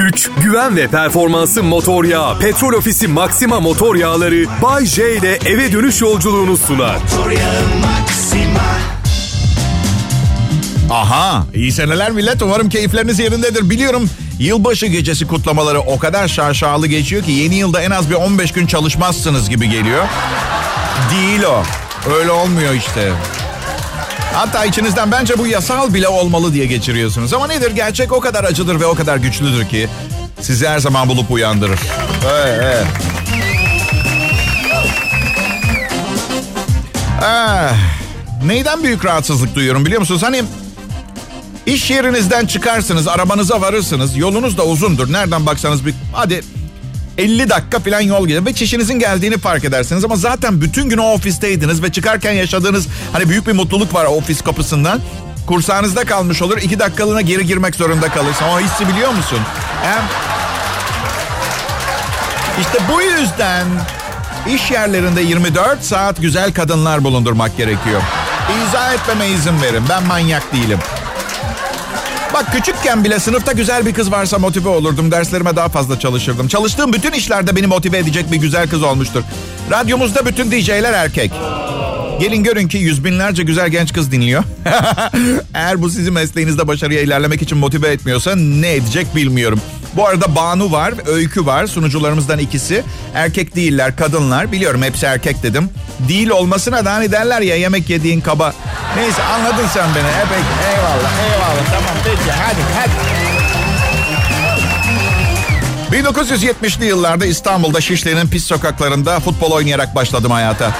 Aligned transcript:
Güç, 0.00 0.30
güven 0.42 0.76
ve 0.76 0.88
performansı 0.88 1.62
motor 1.62 2.04
yağı. 2.04 2.38
Petrol 2.38 2.72
Ofisi 2.72 3.08
Maxima 3.08 3.60
motor 3.60 3.96
yağları 3.96 4.44
Bay 4.62 4.86
J 4.86 5.16
ile 5.16 5.38
eve 5.46 5.72
dönüş 5.72 6.00
yolculuğunu 6.00 6.56
sunar. 6.56 6.96
Aha 10.90 11.46
iyi 11.54 11.72
seneler 11.72 12.10
millet 12.10 12.42
umarım 12.42 12.68
keyifleriniz 12.68 13.18
yerindedir. 13.18 13.70
Biliyorum 13.70 14.10
yılbaşı 14.38 14.86
gecesi 14.86 15.26
kutlamaları 15.26 15.80
o 15.80 15.98
kadar 15.98 16.28
şaşalı 16.28 16.86
geçiyor 16.86 17.22
ki 17.22 17.32
yeni 17.32 17.54
yılda 17.54 17.82
en 17.82 17.90
az 17.90 18.10
bir 18.10 18.14
15 18.14 18.52
gün 18.52 18.66
çalışmazsınız 18.66 19.50
gibi 19.50 19.70
geliyor. 19.70 20.04
Değil 21.10 21.42
o. 21.42 21.62
Öyle 22.18 22.30
olmuyor 22.30 22.74
işte. 22.74 23.12
Hatta 24.34 24.64
içinizden 24.64 25.12
bence 25.12 25.38
bu 25.38 25.46
yasal 25.46 25.94
bile 25.94 26.08
olmalı 26.08 26.52
diye 26.52 26.66
geçiriyorsunuz. 26.66 27.34
Ama 27.34 27.46
nedir 27.46 27.70
gerçek 27.70 28.12
o 28.12 28.20
kadar 28.20 28.44
acıdır 28.44 28.80
ve 28.80 28.86
o 28.86 28.94
kadar 28.94 29.16
güçlüdür 29.16 29.68
ki 29.68 29.88
sizi 30.40 30.68
her 30.68 30.78
zaman 30.78 31.08
bulup 31.08 31.30
uyandırır. 31.30 31.80
Evet, 32.32 32.60
evet. 32.62 32.86
Ah, 37.22 37.72
neyden 38.44 38.82
büyük 38.82 39.04
rahatsızlık 39.04 39.54
duyuyorum 39.54 39.86
biliyor 39.86 40.00
musunuz? 40.00 40.22
Hani 40.22 40.42
iş 41.66 41.90
yerinizden 41.90 42.46
çıkarsınız, 42.46 43.08
arabanıza 43.08 43.60
varırsınız. 43.60 44.16
Yolunuz 44.16 44.58
da 44.58 44.64
uzundur. 44.64 45.12
Nereden 45.12 45.46
baksanız 45.46 45.86
bir 45.86 45.94
hadi 46.12 46.44
50 47.20 47.50
dakika 47.50 47.78
falan 47.78 48.00
yol 48.00 48.26
gider 48.26 48.46
ve 48.46 48.52
çişinizin 48.52 48.98
geldiğini 48.98 49.38
fark 49.38 49.64
edersiniz 49.64 50.04
ama 50.04 50.16
zaten 50.16 50.60
bütün 50.60 50.88
gün 50.88 50.98
o 50.98 51.12
ofisteydiniz 51.12 51.82
ve 51.82 51.92
çıkarken 51.92 52.32
yaşadığınız 52.32 52.88
hani 53.12 53.28
büyük 53.28 53.46
bir 53.46 53.52
mutluluk 53.52 53.94
var 53.94 54.04
ofis 54.04 54.42
kapısından. 54.42 55.00
Kursağınızda 55.46 56.04
kalmış 56.04 56.42
olur. 56.42 56.58
iki 56.58 56.78
dakikalığına 56.78 57.20
geri 57.20 57.46
girmek 57.46 57.74
zorunda 57.74 58.08
kalırsın. 58.08 58.44
O 58.44 58.60
hissi 58.60 58.88
biliyor 58.88 59.10
musun? 59.10 59.38
Hem 59.82 60.02
işte 62.60 62.78
bu 62.92 63.02
yüzden 63.02 63.66
iş 64.54 64.70
yerlerinde 64.70 65.20
24 65.20 65.84
saat 65.84 66.20
güzel 66.20 66.54
kadınlar 66.54 67.04
bulundurmak 67.04 67.56
gerekiyor. 67.56 68.02
İzah 68.68 68.94
etmeme 68.94 69.28
izin 69.28 69.62
verin. 69.62 69.84
Ben 69.88 70.06
manyak 70.06 70.52
değilim. 70.52 70.78
Bak 72.34 72.52
küçükken 72.52 73.04
bile 73.04 73.18
sınıfta 73.18 73.52
güzel 73.52 73.86
bir 73.86 73.94
kız 73.94 74.10
varsa 74.12 74.38
motive 74.38 74.68
olurdum. 74.68 75.10
Derslerime 75.10 75.56
daha 75.56 75.68
fazla 75.68 75.98
çalışırdım. 75.98 76.48
Çalıştığım 76.48 76.92
bütün 76.92 77.12
işlerde 77.12 77.56
beni 77.56 77.66
motive 77.66 77.98
edecek 77.98 78.32
bir 78.32 78.36
güzel 78.36 78.68
kız 78.68 78.82
olmuştur. 78.82 79.22
Radyomuzda 79.70 80.26
bütün 80.26 80.50
DJ'ler 80.50 80.92
erkek. 80.92 81.32
Gelin 82.20 82.42
görün 82.42 82.68
ki 82.68 82.78
yüz 82.78 83.04
binlerce 83.04 83.42
güzel 83.42 83.68
genç 83.68 83.92
kız 83.92 84.12
dinliyor. 84.12 84.44
Eğer 85.54 85.82
bu 85.82 85.90
sizi 85.90 86.10
mesleğinizde 86.10 86.68
başarıya 86.68 87.00
ilerlemek 87.00 87.42
için 87.42 87.58
motive 87.58 87.88
etmiyorsa 87.88 88.36
ne 88.36 88.72
edecek 88.74 89.16
bilmiyorum. 89.16 89.60
Bu 89.96 90.06
arada 90.06 90.34
Banu 90.34 90.72
var, 90.72 90.94
Öykü 91.06 91.46
var 91.46 91.66
sunucularımızdan 91.66 92.38
ikisi. 92.38 92.84
Erkek 93.14 93.56
değiller, 93.56 93.96
kadınlar. 93.96 94.52
Biliyorum 94.52 94.82
hepsi 94.82 95.06
erkek 95.06 95.42
dedim. 95.42 95.70
Değil 96.08 96.30
olmasına 96.30 96.84
da 96.84 96.92
hani 96.92 97.12
derler 97.12 97.40
ya 97.40 97.56
yemek 97.56 97.90
yediğin 97.90 98.20
kaba. 98.20 98.52
Neyse 98.96 99.22
anladın 99.22 99.66
sen 99.74 99.88
beni. 99.94 100.04
Hep 100.04 100.28
eyvallah, 100.74 101.12
eyvallah. 101.32 101.64
Tamam 101.72 101.96
peki 102.04 102.32
hadi 102.32 102.60
hadi. 102.76 102.90
1970'li 105.96 106.84
yıllarda 106.84 107.26
İstanbul'da 107.26 107.80
Şişli'nin 107.80 108.28
pis 108.28 108.44
sokaklarında 108.44 109.20
futbol 109.20 109.50
oynayarak 109.50 109.94
başladım 109.94 110.30
hayata. 110.30 110.72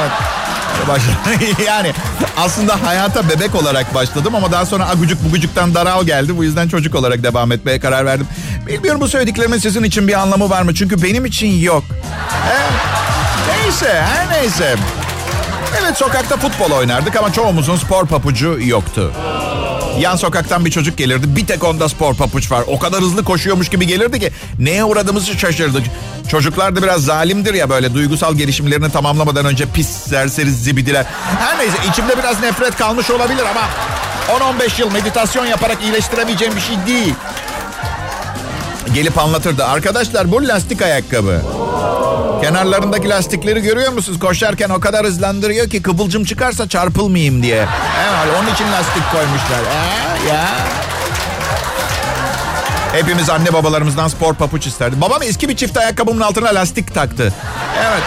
Evet. 0.00 0.10
yani 1.66 1.92
aslında 2.36 2.86
hayata 2.86 3.28
bebek 3.28 3.54
olarak 3.54 3.94
başladım 3.94 4.34
ama 4.34 4.52
daha 4.52 4.66
sonra 4.66 4.88
agucuk 4.88 5.24
bugucuktan 5.24 5.74
daral 5.74 6.04
geldi. 6.04 6.36
Bu 6.36 6.44
yüzden 6.44 6.68
çocuk 6.68 6.94
olarak 6.94 7.22
devam 7.22 7.52
etmeye 7.52 7.80
karar 7.80 8.06
verdim. 8.06 8.26
Bilmiyorum 8.68 9.00
bu 9.00 9.08
söylediklerimin 9.08 9.58
sizin 9.58 9.82
için 9.82 10.08
bir 10.08 10.20
anlamı 10.20 10.50
var 10.50 10.62
mı? 10.62 10.74
Çünkü 10.74 11.02
benim 11.02 11.24
için 11.24 11.60
yok. 11.60 11.84
Evet. 12.52 12.72
Neyse 13.48 14.02
her 14.02 14.30
neyse. 14.30 14.76
Evet 15.82 15.96
sokakta 15.96 16.36
futbol 16.36 16.70
oynardık 16.70 17.16
ama 17.16 17.32
çoğumuzun 17.32 17.76
spor 17.76 18.06
papucu 18.06 18.58
yoktu. 18.60 19.12
Yan 20.00 20.16
sokaktan 20.16 20.64
bir 20.64 20.70
çocuk 20.70 20.98
gelirdi. 20.98 21.36
Bir 21.36 21.46
tek 21.46 21.64
onda 21.64 21.88
spor 21.88 22.14
papuç 22.14 22.52
var. 22.52 22.64
O 22.66 22.78
kadar 22.78 23.00
hızlı 23.00 23.24
koşuyormuş 23.24 23.68
gibi 23.68 23.86
gelirdi 23.86 24.20
ki 24.20 24.30
neye 24.58 24.84
uğradığımızı 24.84 25.38
şaşırdık. 25.38 25.82
Çocuklar 26.30 26.76
da 26.76 26.82
biraz 26.82 27.04
zalimdir 27.04 27.54
ya 27.54 27.70
böyle 27.70 27.94
duygusal 27.94 28.34
gelişimlerini 28.34 28.92
tamamlamadan 28.92 29.46
önce 29.46 29.66
pis, 29.74 29.88
serseri 29.88 30.50
zibidiler. 30.50 31.06
Her 31.38 31.58
neyse 31.58 31.76
içimde 31.90 32.18
biraz 32.18 32.40
nefret 32.40 32.76
kalmış 32.76 33.10
olabilir 33.10 33.44
ama 33.50 33.62
10-15 34.38 34.80
yıl 34.80 34.92
meditasyon 34.92 35.46
yaparak 35.46 35.82
iyileştiremeyeceğim 35.82 36.56
bir 36.56 36.60
şey 36.60 36.76
değil. 36.86 37.14
Gelip 38.94 39.18
anlatırdı. 39.18 39.64
Arkadaşlar 39.64 40.32
bu 40.32 40.48
lastik 40.48 40.82
ayakkabı. 40.82 41.40
Kenarlarındaki 42.42 43.08
lastikleri 43.08 43.60
görüyor 43.60 43.92
musunuz? 43.92 44.18
Koşarken 44.18 44.70
o 44.70 44.80
kadar 44.80 45.06
hızlandırıyor 45.06 45.70
ki 45.70 45.82
kıvılcım 45.82 46.24
çıkarsa 46.24 46.68
çarpılmayayım 46.68 47.42
diye. 47.42 47.56
Evet, 48.00 48.34
onun 48.38 48.54
için 48.54 48.72
lastik 48.72 49.02
koymuşlar. 49.12 49.60
Ee, 49.60 50.28
ya. 50.28 50.48
Hepimiz 52.92 53.30
anne 53.30 53.52
babalarımızdan 53.52 54.08
spor 54.08 54.34
papuç 54.34 54.66
isterdi. 54.66 55.00
Babam 55.00 55.22
eski 55.22 55.48
bir 55.48 55.56
çift 55.56 55.76
ayakkabımın 55.76 56.20
altına 56.20 56.54
lastik 56.54 56.94
taktı. 56.94 57.32
Evet. 57.78 58.02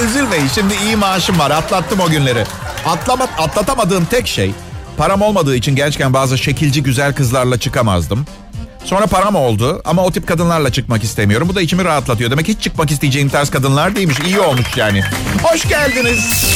E, 0.00 0.04
üzülmeyin 0.04 0.48
şimdi 0.54 0.74
iyi 0.74 0.96
maaşım 0.96 1.38
var 1.38 1.50
atlattım 1.50 2.00
o 2.00 2.08
günleri. 2.08 2.44
Atlama, 2.86 3.28
atlatamadığım 3.38 4.04
tek 4.04 4.26
şey 4.26 4.54
param 4.96 5.22
olmadığı 5.22 5.56
için 5.56 5.76
gençken 5.76 6.14
bazı 6.14 6.38
şekilci 6.38 6.82
güzel 6.82 7.14
kızlarla 7.14 7.58
çıkamazdım. 7.58 8.26
Sonra 8.86 9.06
param 9.06 9.34
oldu 9.34 9.82
ama 9.84 10.04
o 10.04 10.10
tip 10.12 10.26
kadınlarla 10.28 10.72
çıkmak 10.72 11.04
istemiyorum. 11.04 11.48
Bu 11.48 11.54
da 11.54 11.60
içimi 11.62 11.84
rahatlatıyor. 11.84 12.30
Demek 12.30 12.48
hiç 12.48 12.62
çıkmak 12.62 12.90
isteyeceğim 12.90 13.28
tarz 13.28 13.50
kadınlar 13.50 13.96
değilmiş. 13.96 14.18
İyi 14.20 14.40
olmuş 14.40 14.76
yani. 14.76 15.02
Hoş 15.42 15.68
geldiniz. 15.68 16.46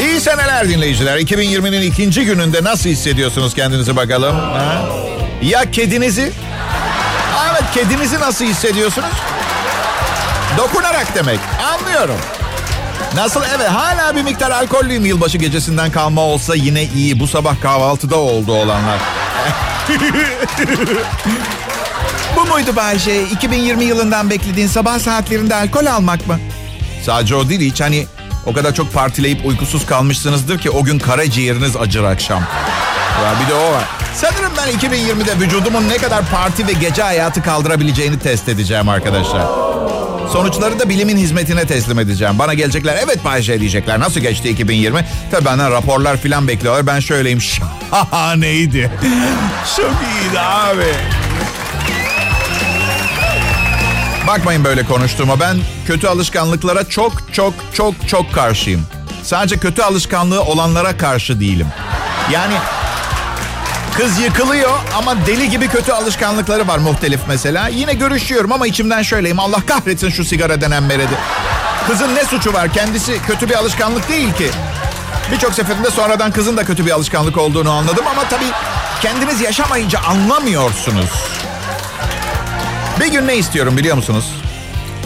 İyi 0.00 0.20
seneler 0.20 0.68
dinleyiciler. 0.68 1.18
2020'nin 1.18 1.82
ikinci 1.82 2.24
gününde 2.24 2.64
nasıl 2.64 2.90
hissediyorsunuz 2.90 3.54
kendinizi 3.54 3.96
bakalım? 3.96 4.36
Ha? 4.36 4.84
Ya 5.42 5.70
kedinizi? 5.70 6.32
Evet 7.50 7.64
kedinizi 7.74 8.20
nasıl 8.20 8.44
hissediyorsunuz? 8.44 9.08
Dokunarak 10.58 11.14
demek. 11.14 11.38
Anlıyorum. 11.74 12.16
Nasıl? 13.14 13.40
Evet 13.56 13.68
hala 13.68 14.16
bir 14.16 14.22
miktar 14.22 14.50
alkollüyüm 14.50 15.06
yılbaşı 15.06 15.38
gecesinden 15.38 15.90
kalma 15.90 16.20
olsa 16.20 16.54
yine 16.54 16.84
iyi. 16.84 17.20
Bu 17.20 17.26
sabah 17.26 17.60
kahvaltıda 17.62 18.16
oldu 18.16 18.52
olanlar. 18.52 18.98
Bu 22.36 22.44
muydu 22.46 22.76
Bayşe? 22.76 23.22
2020 23.22 23.84
yılından 23.84 24.30
beklediğin 24.30 24.66
sabah 24.66 24.98
saatlerinde 24.98 25.54
alkol 25.54 25.86
almak 25.86 26.26
mı? 26.26 26.38
Sadece 27.04 27.34
o 27.34 27.48
değil 27.48 27.60
hiç 27.72 27.80
hani 27.80 28.06
o 28.46 28.52
kadar 28.52 28.74
çok 28.74 28.92
partileyip 28.92 29.46
uykusuz 29.46 29.86
kalmışsınızdır 29.86 30.58
ki 30.58 30.70
o 30.70 30.84
gün 30.84 30.98
karaciğeriniz 30.98 31.76
acır 31.76 32.04
akşam. 32.04 32.42
Ya 33.24 33.34
bir 33.44 33.50
de 33.50 33.54
o 33.54 33.72
var. 33.72 33.84
Sanırım 34.14 34.52
ben 34.56 34.88
2020'de 34.88 35.40
vücudumun 35.40 35.88
ne 35.88 35.96
kadar 35.98 36.24
parti 36.30 36.66
ve 36.66 36.72
gece 36.72 37.02
hayatı 37.02 37.42
kaldırabileceğini 37.42 38.18
test 38.18 38.48
edeceğim 38.48 38.88
arkadaşlar. 38.88 39.42
Sonuçları 40.32 40.78
da 40.78 40.88
bilimin 40.88 41.16
hizmetine 41.16 41.66
teslim 41.66 41.98
edeceğim. 41.98 42.38
Bana 42.38 42.54
gelecekler 42.54 42.96
evet 43.04 43.24
Bayşe 43.24 43.60
diyecekler. 43.60 44.00
Nasıl 44.00 44.20
geçti 44.20 44.48
2020? 44.48 45.06
Tabii 45.30 45.44
benden 45.44 45.70
raporlar 45.70 46.16
falan 46.16 46.48
bekliyorlar. 46.48 46.86
Ben 46.86 47.00
şöyleyim 47.00 47.40
şahaneydi. 47.90 48.90
Çok 49.76 49.90
iyiydi 49.90 50.40
abi. 50.40 50.92
Bakmayın 54.26 54.64
böyle 54.64 54.84
konuştuğuma. 54.84 55.40
Ben 55.40 55.56
kötü 55.86 56.06
alışkanlıklara 56.06 56.88
çok 56.88 57.12
çok 57.32 57.54
çok 57.74 58.08
çok 58.08 58.32
karşıyım. 58.34 58.82
Sadece 59.22 59.56
kötü 59.56 59.82
alışkanlığı 59.82 60.42
olanlara 60.42 60.96
karşı 60.96 61.40
değilim. 61.40 61.66
Yani 62.32 62.54
kız 63.96 64.18
yıkılıyor 64.18 64.70
ama 64.98 65.26
deli 65.26 65.50
gibi 65.50 65.68
kötü 65.68 65.92
alışkanlıkları 65.92 66.68
var 66.68 66.78
muhtelif 66.78 67.20
mesela. 67.28 67.68
Yine 67.68 67.94
görüşüyorum 67.94 68.52
ama 68.52 68.66
içimden 68.66 69.02
şöyleyim. 69.02 69.38
Allah 69.38 69.66
kahretsin 69.66 70.10
şu 70.10 70.24
sigara 70.24 70.60
denen 70.60 70.82
meredi. 70.82 71.12
Kızın 71.86 72.14
ne 72.14 72.24
suçu 72.24 72.52
var? 72.52 72.72
Kendisi 72.72 73.22
kötü 73.22 73.48
bir 73.48 73.54
alışkanlık 73.54 74.08
değil 74.08 74.32
ki. 74.34 74.50
Birçok 75.32 75.54
seferinde 75.54 75.90
sonradan 75.90 76.32
kızın 76.32 76.56
da 76.56 76.64
kötü 76.64 76.86
bir 76.86 76.90
alışkanlık 76.90 77.38
olduğunu 77.38 77.70
anladım 77.70 78.04
ama 78.12 78.28
tabii 78.28 78.50
kendiniz 79.02 79.40
yaşamayınca 79.40 80.00
anlamıyorsunuz. 80.00 81.10
Bir 83.00 83.06
gün 83.06 83.26
ne 83.26 83.36
istiyorum 83.36 83.76
biliyor 83.76 83.96
musunuz? 83.96 84.24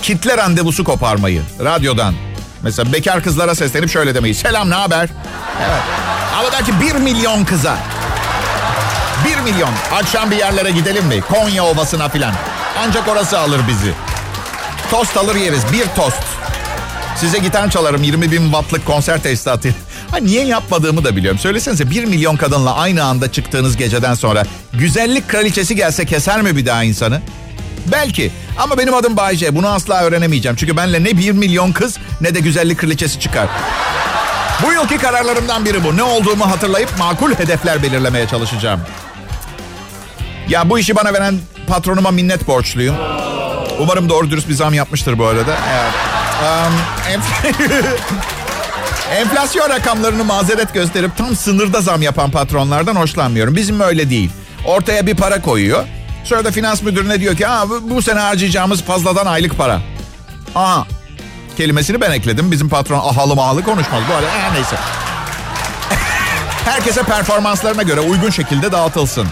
Kitle 0.03 0.37
randevusu 0.37 0.85
koparmayı 0.85 1.43
radyodan. 1.65 2.15
Mesela 2.63 2.93
bekar 2.93 3.23
kızlara 3.23 3.55
seslenip 3.55 3.91
şöyle 3.91 4.15
demeyi. 4.15 4.35
Selam 4.35 4.71
ne 4.71 4.75
haber? 4.75 5.09
Evet. 5.61 5.83
Ama 6.39 6.53
der 6.53 6.65
ki 6.65 6.73
bir 6.81 6.95
milyon 6.95 7.45
kıza. 7.45 7.77
Bir 9.25 9.53
milyon. 9.53 9.71
Akşam 9.93 10.31
bir 10.31 10.37
yerlere 10.37 10.71
gidelim 10.71 11.07
mi? 11.07 11.21
Konya 11.21 11.65
Ovası'na 11.65 12.09
filan. 12.09 12.33
Ancak 12.79 13.09
orası 13.09 13.39
alır 13.39 13.61
bizi. 13.69 13.93
Tost 14.91 15.17
alır 15.17 15.35
yeriz. 15.35 15.73
Bir 15.73 15.87
tost. 15.97 16.23
Size 17.17 17.39
gitar 17.39 17.71
çalarım 17.71 18.03
20 18.03 18.33
bin 18.33 18.45
wattlık 18.45 18.87
konser 18.87 19.23
tesisatı. 19.23 19.75
Ha 20.11 20.17
niye 20.17 20.45
yapmadığımı 20.45 21.05
da 21.05 21.17
biliyorum. 21.17 21.39
Söylesenize 21.39 21.91
1 21.91 22.05
milyon 22.05 22.37
kadınla 22.37 22.75
aynı 22.77 23.05
anda 23.05 23.33
çıktığınız 23.33 23.77
geceden 23.77 24.15
sonra 24.15 24.45
güzellik 24.73 25.29
kraliçesi 25.29 25.77
gelse 25.77 26.07
keser 26.07 26.43
mi 26.43 26.57
bir 26.57 26.67
daha 26.67 26.85
insanı? 26.85 27.23
Belki 27.93 28.33
ama 28.59 28.79
benim 28.79 28.95
adım 28.95 29.17
Bayce. 29.17 29.55
Bunu 29.57 29.69
asla 29.69 30.01
öğrenemeyeceğim. 30.03 30.57
Çünkü 30.57 30.77
benle 30.77 31.05
ne 31.05 31.19
1 31.19 31.33
milyon 31.33 31.73
kız 31.73 31.99
ne 32.21 32.35
de 32.35 32.41
güzellik 32.41 32.79
kraliçesi 32.79 33.21
çıkar. 33.21 33.49
Bu 34.67 34.73
yılki 34.73 34.99
kararlarımdan 34.99 35.65
biri 35.65 35.85
bu. 35.85 35.97
Ne 35.97 36.03
olduğumu 36.03 36.51
hatırlayıp 36.51 36.99
makul 36.99 37.35
hedefler 37.35 37.83
belirlemeye 37.83 38.27
çalışacağım. 38.29 38.81
Ya 40.51 40.71
bu 40.71 40.79
işi 40.79 40.97
bana 40.97 41.13
veren 41.13 41.39
patronuma 41.67 42.11
minnet 42.11 42.47
borçluyum. 42.47 42.97
Umarım 43.81 44.09
doğru 44.09 44.31
dürüst 44.31 44.49
bir 44.49 44.55
zam 44.55 44.75
yapmıştır 44.75 45.19
bu 45.19 45.27
arada. 45.27 45.57
Enflasyon 49.17 49.71
rakamlarını 49.71 50.25
mazeret 50.25 50.75
gösterip 50.75 51.17
tam 51.17 51.37
sınırda 51.37 51.81
zam 51.81 52.03
yapan 52.03 52.31
patronlardan 52.31 52.97
hoşlanmıyorum. 52.97 53.57
Bizim 53.57 53.81
öyle 53.81 54.11
değil. 54.11 54.31
Ortaya 54.65 55.07
bir 55.07 55.17
para 55.17 55.43
koyuyor. 55.43 55.85
Sonra 56.25 56.45
da 56.45 56.51
finans 56.51 56.83
müdürüne 56.83 57.21
diyor 57.21 57.37
ki 57.37 57.47
bu, 57.69 57.91
bu 57.91 58.03
sene 58.03 58.21
harcayacağımız 58.21 58.83
fazladan 58.83 59.27
aylık 59.27 59.59
para. 59.59 59.81
Aha 60.55 60.87
kelimesini 61.57 62.01
ben 62.01 62.11
ekledim. 62.11 62.51
Bizim 62.51 62.69
patron 62.69 62.99
ahalı 62.99 63.37
mahalı 63.37 63.63
konuşmaz. 63.65 64.03
Bu 64.11 64.15
arada 64.15 64.27
ee, 64.27 64.55
neyse. 64.55 64.77
Herkese 66.65 67.03
performanslarına 67.03 67.83
göre 67.83 68.01
uygun 68.01 68.31
şekilde 68.31 68.73
dağıtılsın. 68.73 69.29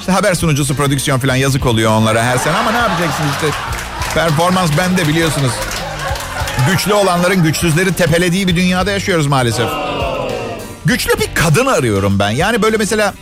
İşte 0.00 0.12
haber 0.12 0.34
sunucusu, 0.34 0.76
prodüksiyon 0.76 1.18
falan 1.18 1.36
yazık 1.36 1.66
oluyor 1.66 1.92
onlara 1.92 2.22
her 2.24 2.38
sene 2.38 2.56
ama 2.56 2.70
ne 2.70 2.76
yapacaksınız 2.76 3.30
işte. 3.34 3.46
Performans 4.14 4.70
bende 4.78 5.08
biliyorsunuz. 5.08 5.52
Güçlü 6.70 6.92
olanların 6.94 7.42
güçsüzleri 7.42 7.92
tepelediği 7.94 8.48
bir 8.48 8.56
dünyada 8.56 8.90
yaşıyoruz 8.90 9.26
maalesef. 9.26 9.68
Güçlü 10.84 11.20
bir 11.20 11.34
kadın 11.34 11.66
arıyorum 11.66 12.18
ben. 12.18 12.30
Yani 12.30 12.62
böyle 12.62 12.76
mesela 12.76 13.14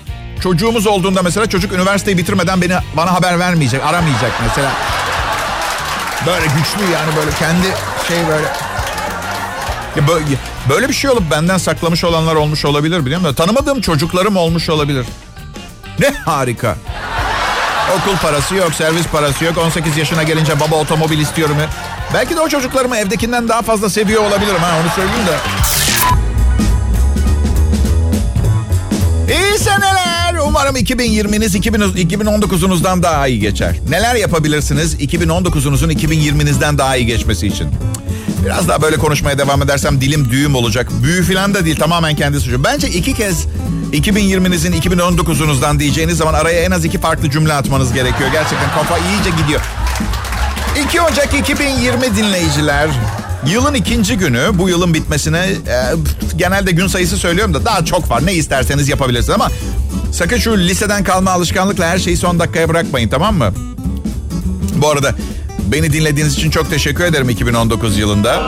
çocuğumuz 0.43 0.87
olduğunda 0.87 1.23
mesela 1.23 1.47
çocuk 1.47 1.73
üniversiteyi 1.73 2.19
bitirmeden 2.19 2.63
beni 2.63 2.75
bana 2.97 3.13
haber 3.13 3.39
vermeyecek, 3.39 3.83
aramayacak 3.85 4.33
mesela. 4.49 4.71
Böyle 6.27 6.47
güçlü 6.47 6.93
yani 6.93 7.17
böyle 7.17 7.31
kendi 7.31 7.67
şey 8.09 8.19
böyle. 8.29 8.47
Ya 9.97 10.09
böyle, 10.09 10.25
böyle 10.71 10.89
bir 10.89 10.95
şey 10.95 11.11
olup 11.11 11.31
benden 11.31 11.59
saklamış 11.59 12.05
olanlar 12.05 12.35
olmuş 12.35 12.65
olabilir 12.65 13.07
biliyor 13.07 13.21
musun? 13.21 13.35
Tanımadığım 13.35 13.81
çocuklarım 13.81 14.37
olmuş 14.37 14.69
olabilir. 14.69 15.07
Ne 16.01 16.11
harika. 16.11 16.77
Okul 17.97 18.17
parası 18.17 18.55
yok, 18.55 18.75
servis 18.75 19.07
parası 19.07 19.45
yok. 19.45 19.59
18 19.59 19.97
yaşına 19.97 20.23
gelince 20.23 20.61
baba 20.61 20.75
otomobil 20.77 21.19
istiyorum. 21.19 21.57
Belki 22.15 22.37
de 22.37 22.41
o 22.41 22.49
çocuklarımı 22.49 22.97
evdekinden 22.97 23.49
daha 23.49 23.63
fazla 23.63 23.91
seviyor 23.91 24.23
olabilirim 24.23 24.61
ha 24.61 24.75
onu 24.83 24.91
söyleyeyim 24.95 25.27
de. 25.27 25.37
İyi 29.33 29.59
seneler. 29.59 30.35
Umarım 30.47 30.77
2020'niz 30.77 31.57
2019'unuzdan 31.57 33.03
daha 33.03 33.27
iyi 33.29 33.41
geçer. 33.41 33.77
Neler 33.89 34.15
yapabilirsiniz 34.15 34.95
2019'unuzun 34.95 35.93
2020'nizden 35.93 36.79
daha 36.79 36.97
iyi 36.97 37.07
geçmesi 37.07 37.47
için? 37.47 37.69
Biraz 38.45 38.69
daha 38.69 38.83
böyle 38.83 38.97
konuşmaya 38.97 39.39
devam 39.39 39.63
edersem 39.63 40.01
dilim 40.01 40.31
düğüm 40.31 40.55
olacak. 40.55 40.89
Büyü 41.03 41.23
falan 41.23 41.55
da 41.55 41.65
değil 41.65 41.77
tamamen 41.77 42.17
kendi 42.17 42.41
suçu. 42.41 42.65
Bence 42.65 42.89
iki 42.89 43.15
kez 43.15 43.47
2020'nizin 43.93 44.73
2019'unuzdan 44.73 45.79
diyeceğiniz 45.79 46.19
zaman 46.19 46.35
araya 46.35 46.61
en 46.61 46.71
az 46.71 46.85
iki 46.85 47.01
farklı 47.01 47.31
cümle 47.31 47.53
atmanız 47.53 47.93
gerekiyor. 47.93 48.31
Gerçekten 48.33 48.71
kafa 48.75 48.99
iyice 48.99 49.31
gidiyor. 49.43 49.61
2 50.89 51.01
Ocak 51.01 51.35
2020 51.35 52.17
dinleyiciler. 52.17 52.91
Yılın 53.47 53.75
ikinci 53.75 54.17
günü 54.17 54.51
bu 54.55 54.69
yılın 54.69 54.95
bitmesine 54.95 55.39
e, 55.39 55.57
genelde 56.37 56.71
gün 56.71 56.87
sayısı 56.87 57.17
söylüyorum 57.17 57.55
da 57.55 57.65
daha 57.65 57.85
çok 57.85 58.11
var. 58.11 58.27
Ne 58.27 58.35
isterseniz 58.35 58.89
yapabilirsiniz 58.89 59.31
ama 59.31 59.51
sakın 60.13 60.39
şu 60.39 60.59
liseden 60.59 61.05
kalma 61.05 61.31
alışkanlıkla 61.31 61.87
her 61.89 61.99
şeyi 61.99 62.17
son 62.17 62.39
dakikaya 62.39 62.69
bırakmayın 62.69 63.09
tamam 63.09 63.37
mı? 63.37 63.53
Bu 64.77 64.89
arada 64.89 65.15
beni 65.67 65.93
dinlediğiniz 65.93 66.35
için 66.35 66.51
çok 66.51 66.71
teşekkür 66.71 67.05
ederim 67.05 67.31
2019 67.31 67.99
yılında. 67.99 68.43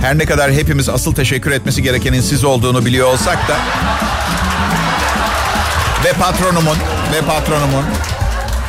Her 0.00 0.18
ne 0.18 0.24
kadar 0.26 0.52
hepimiz 0.52 0.88
asıl 0.88 1.14
teşekkür 1.14 1.50
etmesi 1.50 1.82
gerekenin 1.82 2.20
siz 2.20 2.44
olduğunu 2.44 2.84
biliyor 2.86 3.08
olsak 3.08 3.48
da 3.48 3.56
ve 6.04 6.12
patronumun 6.12 6.76
ve 7.12 7.20
patronumun 7.20 7.84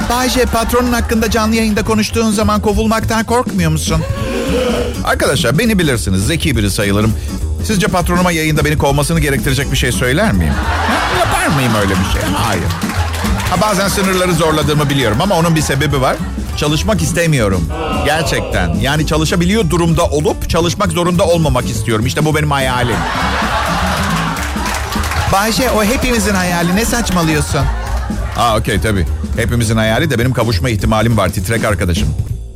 Bayce 0.09 0.45
patronun 0.45 0.94
hakkında 0.94 1.31
canlı 1.31 1.56
yayında 1.56 1.83
konuştuğun 1.83 2.31
zaman 2.31 2.62
kovulmaktan 2.62 3.24
korkmuyor 3.24 3.71
musun? 3.71 4.01
Arkadaşlar 5.03 5.57
beni 5.57 5.79
bilirsiniz. 5.79 6.27
Zeki 6.27 6.57
biri 6.57 6.71
sayılırım. 6.71 7.13
Sizce 7.63 7.88
patronuma 7.88 8.31
yayında 8.31 8.65
beni 8.65 8.77
kovmasını 8.77 9.19
gerektirecek 9.19 9.71
bir 9.71 9.77
şey 9.77 9.91
söyler 9.91 10.31
miyim? 10.31 10.53
Yapar 11.19 11.47
mıyım 11.47 11.75
öyle 11.75 11.89
bir 11.89 12.19
şey? 12.19 12.21
Hayır. 12.35 12.63
Ha, 13.50 13.62
bazen 13.62 13.88
sınırları 13.88 14.33
zorladığımı 14.33 14.89
biliyorum 14.89 15.18
ama 15.21 15.35
onun 15.35 15.56
bir 15.56 15.62
sebebi 15.62 16.01
var. 16.01 16.15
Çalışmak 16.57 17.01
istemiyorum. 17.01 17.69
Gerçekten. 18.06 18.75
Yani 18.75 19.07
çalışabiliyor 19.07 19.69
durumda 19.69 20.06
olup 20.06 20.50
çalışmak 20.50 20.92
zorunda 20.92 21.25
olmamak 21.25 21.69
istiyorum. 21.69 22.06
İşte 22.06 22.25
bu 22.25 22.36
benim 22.36 22.51
hayalim. 22.51 22.95
Bayşe 25.33 25.71
o 25.71 25.83
hepimizin 25.83 26.33
hayali. 26.33 26.75
Ne 26.75 26.86
saçmalıyorsun? 26.86 27.62
Aa 28.38 28.57
okey 28.57 28.81
tabii. 28.81 29.06
Hepimizin 29.36 29.77
hayali 29.77 30.09
de 30.09 30.19
benim 30.19 30.33
kavuşma 30.33 30.69
ihtimalim 30.69 31.18
var 31.18 31.30
titrek 31.30 31.65
arkadaşım. 31.65 32.07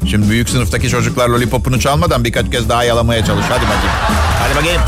Şimdi 0.10 0.30
büyük 0.30 0.50
sınıftaki 0.50 0.90
çocuklar 0.90 1.30
lollipopunu 1.30 1.80
çalmadan 1.80 2.24
birkaç 2.24 2.52
kez 2.52 2.70
daha 2.70 2.84
yalamaya 2.84 3.26
çalış. 3.26 3.46
Hadi 3.50 3.64
bakayım. 3.64 3.96
Hadi 4.40 4.56
bakayım. 4.56 4.82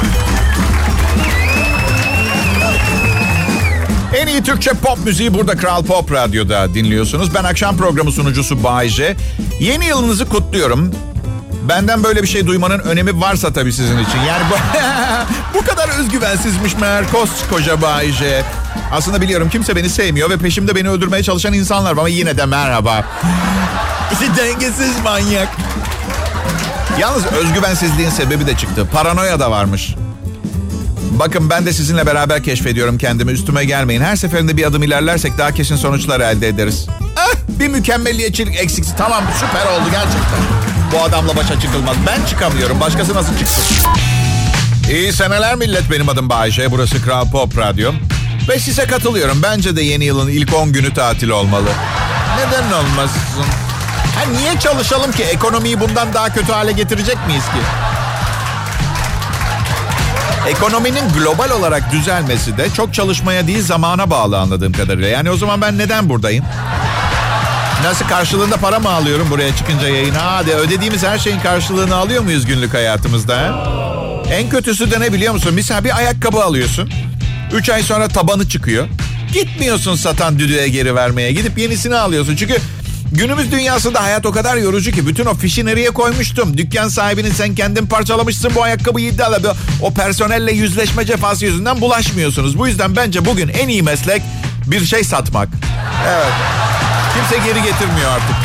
En 4.13 4.27
iyi 4.27 4.43
Türkçe 4.43 4.71
pop 4.71 5.05
müziği 5.05 5.33
burada 5.33 5.57
Kral 5.57 5.83
Pop 5.83 6.11
Radyo'da 6.11 6.73
dinliyorsunuz. 6.73 7.35
Ben 7.35 7.43
akşam 7.43 7.77
programı 7.77 8.11
sunucusu 8.11 8.63
Bayce. 8.63 9.15
Yeni 9.59 9.85
yılınızı 9.85 10.29
kutluyorum. 10.29 10.91
Benden 11.69 12.03
böyle 12.03 12.23
bir 12.23 12.27
şey 12.27 12.47
duymanın 12.47 12.79
önemi 12.79 13.21
varsa 13.21 13.53
tabii 13.53 13.73
sizin 13.73 13.99
için. 13.99 14.19
Yani 14.19 14.43
bu, 14.49 14.55
bu 15.59 15.65
kadar 15.65 15.99
özgüvensizmiş 15.99 16.75
meğer 16.77 17.11
koskoca 17.11 17.81
Bayce. 17.81 18.43
Aslında 18.91 19.21
biliyorum 19.21 19.49
kimse 19.49 19.75
beni 19.75 19.89
sevmiyor 19.89 20.29
ve 20.29 20.37
peşimde 20.37 20.75
beni 20.75 20.89
öldürmeye 20.89 21.23
çalışan 21.23 21.53
insanlar 21.53 21.91
var 21.91 21.97
ama 21.97 22.09
yine 22.09 22.37
de 22.37 22.45
merhaba. 22.45 23.05
İşte 24.13 24.25
dengesiz 24.37 24.99
manyak. 25.03 25.47
Yalnız 26.99 27.25
özgüvensizliğin 27.25 28.09
sebebi 28.09 28.47
de 28.47 28.57
çıktı. 28.57 28.87
Paranoya 28.93 29.39
da 29.39 29.51
varmış. 29.51 29.95
Bakın 31.19 31.49
ben 31.49 31.65
de 31.65 31.73
sizinle 31.73 32.05
beraber 32.05 32.43
keşfediyorum 32.43 32.97
kendimi. 32.97 33.31
Üstüme 33.31 33.65
gelmeyin. 33.65 34.01
Her 34.01 34.15
seferinde 34.15 34.57
bir 34.57 34.63
adım 34.63 34.83
ilerlersek 34.83 35.37
daha 35.37 35.51
kesin 35.51 35.75
sonuçlar 35.75 36.19
elde 36.19 36.47
ederiz. 36.47 36.87
Ah, 37.17 37.35
bir 37.59 37.67
mükemmelliyetçilik 37.67 38.55
eksiksi. 38.55 38.95
Tamam 38.97 39.23
süper 39.39 39.65
oldu 39.65 39.89
gerçekten. 39.91 40.39
Bu 40.93 41.03
adamla 41.03 41.35
başa 41.35 41.59
çıkılmaz. 41.59 41.95
Ben 42.07 42.25
çıkamıyorum. 42.25 42.79
Başkası 42.79 43.15
nasıl 43.15 43.37
çıksın? 43.37 43.63
İyi 44.91 45.13
seneler 45.13 45.55
millet. 45.55 45.91
Benim 45.91 46.09
adım 46.09 46.29
Bayşe. 46.29 46.71
Burası 46.71 47.05
Kral 47.05 47.31
Pop 47.31 47.57
Radyo. 47.57 47.91
Ve 48.49 48.59
size 48.59 48.85
katılıyorum. 48.85 49.43
Bence 49.43 49.75
de 49.75 49.81
yeni 49.81 50.05
yılın 50.05 50.27
ilk 50.27 50.53
10 50.53 50.71
günü 50.73 50.93
tatil 50.93 51.29
olmalı. 51.29 51.69
Neden 52.37 52.71
olmasın? 52.71 53.21
Ha 54.15 54.21
niye 54.37 54.59
çalışalım 54.59 55.11
ki? 55.11 55.23
Ekonomiyi 55.23 55.79
bundan 55.79 56.13
daha 56.13 56.33
kötü 56.33 56.51
hale 56.51 56.71
getirecek 56.71 57.17
miyiz 57.27 57.43
ki? 57.43 57.59
Ekonominin 60.47 61.09
global 61.09 61.49
olarak 61.49 61.91
düzelmesi 61.91 62.57
de 62.57 62.69
çok 62.69 62.93
çalışmaya 62.93 63.47
değil 63.47 63.61
zamana 63.61 64.09
bağlı 64.09 64.39
anladığım 64.39 64.73
kadarıyla. 64.73 65.07
Yani 65.07 65.31
o 65.31 65.37
zaman 65.37 65.61
ben 65.61 65.77
neden 65.77 66.09
buradayım? 66.09 66.45
Nasıl 67.83 68.05
karşılığında 68.07 68.57
para 68.57 68.79
mı 68.79 68.89
alıyorum 68.89 69.27
buraya 69.29 69.55
çıkınca 69.55 69.87
yayına? 69.87 70.31
Hadi 70.31 70.51
ödediğimiz 70.51 71.03
her 71.03 71.19
şeyin 71.19 71.39
karşılığını 71.39 71.95
alıyor 71.95 72.23
muyuz 72.23 72.45
günlük 72.45 72.73
hayatımızda? 72.73 73.37
He? 74.27 74.35
En 74.35 74.49
kötüsü 74.49 74.91
de 74.91 74.99
ne 74.99 75.13
biliyor 75.13 75.33
musun? 75.33 75.51
Mesela 75.53 75.83
bir 75.83 75.97
ayakkabı 75.97 76.43
alıyorsun. 76.43 76.89
Üç 77.53 77.69
ay 77.69 77.83
sonra 77.83 78.07
tabanı 78.07 78.49
çıkıyor. 78.49 78.87
Gitmiyorsun 79.33 79.95
satan 79.95 80.39
düdüğe 80.39 80.67
geri 80.67 80.95
vermeye. 80.95 81.31
Gidip 81.31 81.57
yenisini 81.57 81.95
alıyorsun. 81.95 82.35
Çünkü 82.35 82.57
günümüz 83.13 83.51
dünyasında 83.51 84.03
hayat 84.03 84.25
o 84.25 84.31
kadar 84.31 84.57
yorucu 84.57 84.91
ki 84.91 85.07
bütün 85.07 85.25
o 85.25 85.33
fişi 85.33 85.65
nereye 85.65 85.89
koymuştum? 85.89 86.57
Dükkan 86.57 86.87
sahibinin 86.87 87.31
sen 87.31 87.55
kendin 87.55 87.85
parçalamışsın 87.85 88.51
bu 88.55 88.63
ayakkabıyı 88.63 89.09
iddialı. 89.09 89.55
O 89.81 89.93
personelle 89.93 90.51
yüzleşme 90.51 91.05
cefası 91.05 91.45
yüzünden 91.45 91.81
bulaşmıyorsunuz. 91.81 92.59
Bu 92.59 92.67
yüzden 92.67 92.95
bence 92.95 93.25
bugün 93.25 93.47
en 93.47 93.67
iyi 93.67 93.83
meslek 93.83 94.21
bir 94.65 94.85
şey 94.85 95.03
satmak. 95.03 95.49
Evet. 96.07 96.33
Kimse 97.15 97.47
geri 97.47 97.63
getirmiyor 97.63 98.11
artık. 98.11 98.35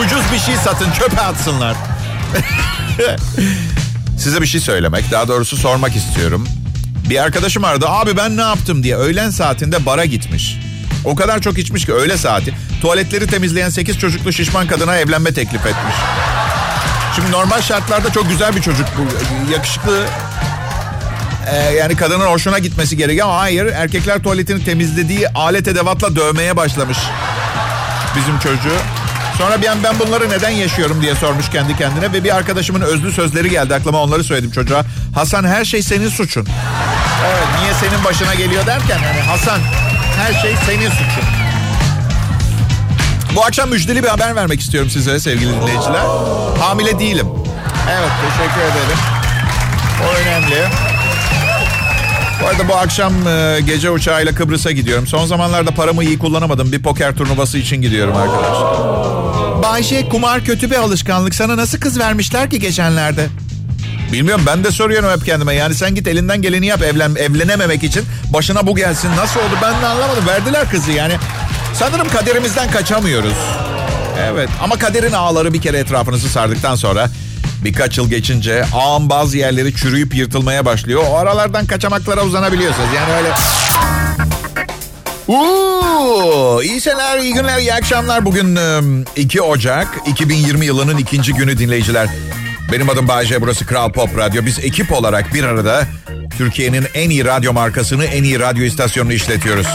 Ucuz 0.00 0.32
bir 0.32 0.38
şey 0.38 0.56
satın 0.56 0.92
çöpe 0.92 1.20
atsınlar. 1.20 1.76
Size 4.18 4.42
bir 4.42 4.46
şey 4.46 4.60
söylemek, 4.60 5.10
daha 5.10 5.28
doğrusu 5.28 5.56
sormak 5.56 5.96
istiyorum. 5.96 6.48
Bir 7.10 7.22
arkadaşım 7.22 7.64
aradı. 7.64 7.88
Abi 7.88 8.16
ben 8.16 8.36
ne 8.36 8.40
yaptım 8.40 8.82
diye 8.82 8.96
öğlen 8.96 9.30
saatinde 9.30 9.86
bara 9.86 10.04
gitmiş. 10.04 10.58
O 11.06 11.14
kadar 11.14 11.40
çok 11.40 11.58
içmiş 11.58 11.84
ki 11.84 11.92
öğle 11.92 12.16
saati. 12.16 12.54
Tuvaletleri 12.82 13.26
temizleyen 13.26 13.68
8 13.68 13.98
çocuklu 13.98 14.32
şişman 14.32 14.66
kadına 14.66 14.96
evlenme 14.96 15.34
teklif 15.34 15.66
etmiş. 15.66 15.94
Şimdi 17.16 17.30
normal 17.30 17.62
şartlarda 17.62 18.12
çok 18.12 18.28
güzel 18.28 18.56
bir 18.56 18.62
çocuk 18.62 18.86
bu. 18.98 19.02
Yakışıklı. 19.52 20.04
Ee, 21.50 21.56
yani 21.56 21.96
kadının 21.96 22.26
hoşuna 22.26 22.58
gitmesi 22.58 22.96
gerekiyor 22.96 23.26
ama 23.26 23.38
hayır. 23.38 23.66
Erkekler 23.66 24.22
tuvaletini 24.22 24.64
temizlediği 24.64 25.28
alet 25.28 25.68
edevatla 25.68 26.16
dövmeye 26.16 26.56
başlamış 26.56 26.98
bizim 28.16 28.38
çocuğu. 28.38 28.76
Sonra 29.38 29.62
bir 29.62 29.66
an 29.66 29.78
ben 29.84 29.98
bunları 29.98 30.30
neden 30.30 30.50
yaşıyorum 30.50 31.02
diye 31.02 31.14
sormuş 31.14 31.50
kendi 31.50 31.76
kendine 31.76 32.12
ve 32.12 32.24
bir 32.24 32.36
arkadaşımın 32.36 32.80
özlü 32.80 33.12
sözleri 33.12 33.50
geldi 33.50 33.74
aklıma 33.74 34.02
onları 34.02 34.24
söyledim 34.24 34.50
çocuğa. 34.50 34.84
Hasan 35.14 35.44
her 35.44 35.64
şey 35.64 35.82
senin 35.82 36.08
suçun. 36.08 36.46
Evet 37.26 37.46
niye 37.60 37.74
senin 37.74 38.04
başına 38.04 38.34
geliyor 38.34 38.66
derken 38.66 38.98
yani 39.02 39.20
Hasan 39.20 39.60
her 40.16 40.40
şey 40.42 40.54
senin 40.66 40.90
suçun. 40.90 41.24
Bu 43.36 43.44
akşam 43.44 43.70
müjdeli 43.70 44.02
bir 44.02 44.08
haber 44.08 44.36
vermek 44.36 44.60
istiyorum 44.60 44.90
size 44.90 45.20
sevgili 45.20 45.52
dinleyiciler. 45.52 46.02
Hamile 46.60 46.98
değilim. 46.98 47.26
Evet 47.90 48.10
teşekkür 48.22 48.60
ederim. 48.60 48.98
O 50.04 50.20
önemli. 50.20 50.64
Bu 52.42 52.46
arada 52.46 52.68
bu 52.68 52.76
akşam 52.76 53.28
e, 53.28 53.60
gece 53.66 53.90
uçağıyla 53.90 54.34
Kıbrıs'a 54.34 54.70
gidiyorum. 54.70 55.06
Son 55.06 55.26
zamanlarda 55.26 55.70
paramı 55.70 56.04
iyi 56.04 56.18
kullanamadım. 56.18 56.72
Bir 56.72 56.82
poker 56.82 57.14
turnuvası 57.14 57.58
için 57.58 57.82
gidiyorum 57.82 58.16
arkadaşlar. 58.16 58.76
Bayşe 59.62 60.08
kumar 60.08 60.44
kötü 60.44 60.70
bir 60.70 60.76
alışkanlık. 60.76 61.34
Sana 61.34 61.56
nasıl 61.56 61.80
kız 61.80 61.98
vermişler 61.98 62.50
ki 62.50 62.60
geçenlerde? 62.60 63.26
Bilmiyorum 64.12 64.44
ben 64.46 64.64
de 64.64 64.70
soruyorum 64.70 65.10
hep 65.10 65.24
kendime. 65.24 65.54
Yani 65.54 65.74
sen 65.74 65.94
git 65.94 66.08
elinden 66.08 66.42
geleni 66.42 66.66
yap 66.66 66.82
evlen, 66.82 67.14
evlenememek 67.14 67.84
için. 67.84 68.04
Başına 68.32 68.66
bu 68.66 68.76
gelsin. 68.76 69.10
Nasıl 69.16 69.40
oldu 69.40 69.58
ben 69.62 69.82
de 69.82 69.86
anlamadım. 69.86 70.26
Verdiler 70.26 70.70
kızı 70.70 70.92
yani. 70.92 71.14
Sanırım 71.74 72.08
kaderimizden 72.08 72.70
kaçamıyoruz. 72.70 73.34
Evet 74.20 74.48
ama 74.62 74.78
kaderin 74.78 75.12
ağları 75.12 75.52
bir 75.52 75.60
kere 75.60 75.78
etrafınızı 75.78 76.28
sardıktan 76.28 76.74
sonra 76.74 77.10
birkaç 77.64 77.98
yıl 77.98 78.10
geçince 78.10 78.64
ağın 78.74 79.10
bazı 79.10 79.38
yerleri 79.38 79.74
çürüyüp 79.74 80.14
yırtılmaya 80.14 80.64
başlıyor. 80.64 81.02
O 81.10 81.16
aralardan 81.16 81.66
kaçamaklara 81.66 82.24
uzanabiliyorsunuz. 82.24 82.88
Yani 82.96 83.12
öyle... 83.12 83.28
Uuu, 85.28 86.62
iyi 86.62 86.80
seneler, 86.80 87.18
iyi 87.18 87.34
günler, 87.34 87.58
iyi 87.58 87.74
akşamlar. 87.74 88.24
Bugün 88.24 88.58
2 89.16 89.42
Ocak 89.42 89.88
2020 90.06 90.66
yılının 90.66 90.98
ikinci 90.98 91.34
günü 91.34 91.58
dinleyiciler. 91.58 92.08
Benim 92.72 92.90
adım 92.90 93.08
Bayece, 93.08 93.40
burası 93.42 93.66
Kral 93.66 93.92
Pop 93.92 94.18
Radyo. 94.18 94.46
Biz 94.46 94.58
ekip 94.58 94.92
olarak 94.92 95.34
bir 95.34 95.44
arada 95.44 95.84
Türkiye'nin 96.38 96.86
en 96.94 97.10
iyi 97.10 97.24
radyo 97.24 97.52
markasını, 97.52 98.04
en 98.04 98.22
iyi 98.22 98.40
radyo 98.40 98.64
istasyonunu 98.64 99.12
işletiyoruz. 99.12 99.66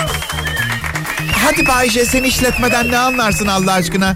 Hadi 1.45 1.67
Bayce 1.67 2.05
sen 2.05 2.23
işletmeden 2.23 2.91
ne 2.91 2.97
anlarsın 2.97 3.47
Allah 3.47 3.73
aşkına? 3.73 4.15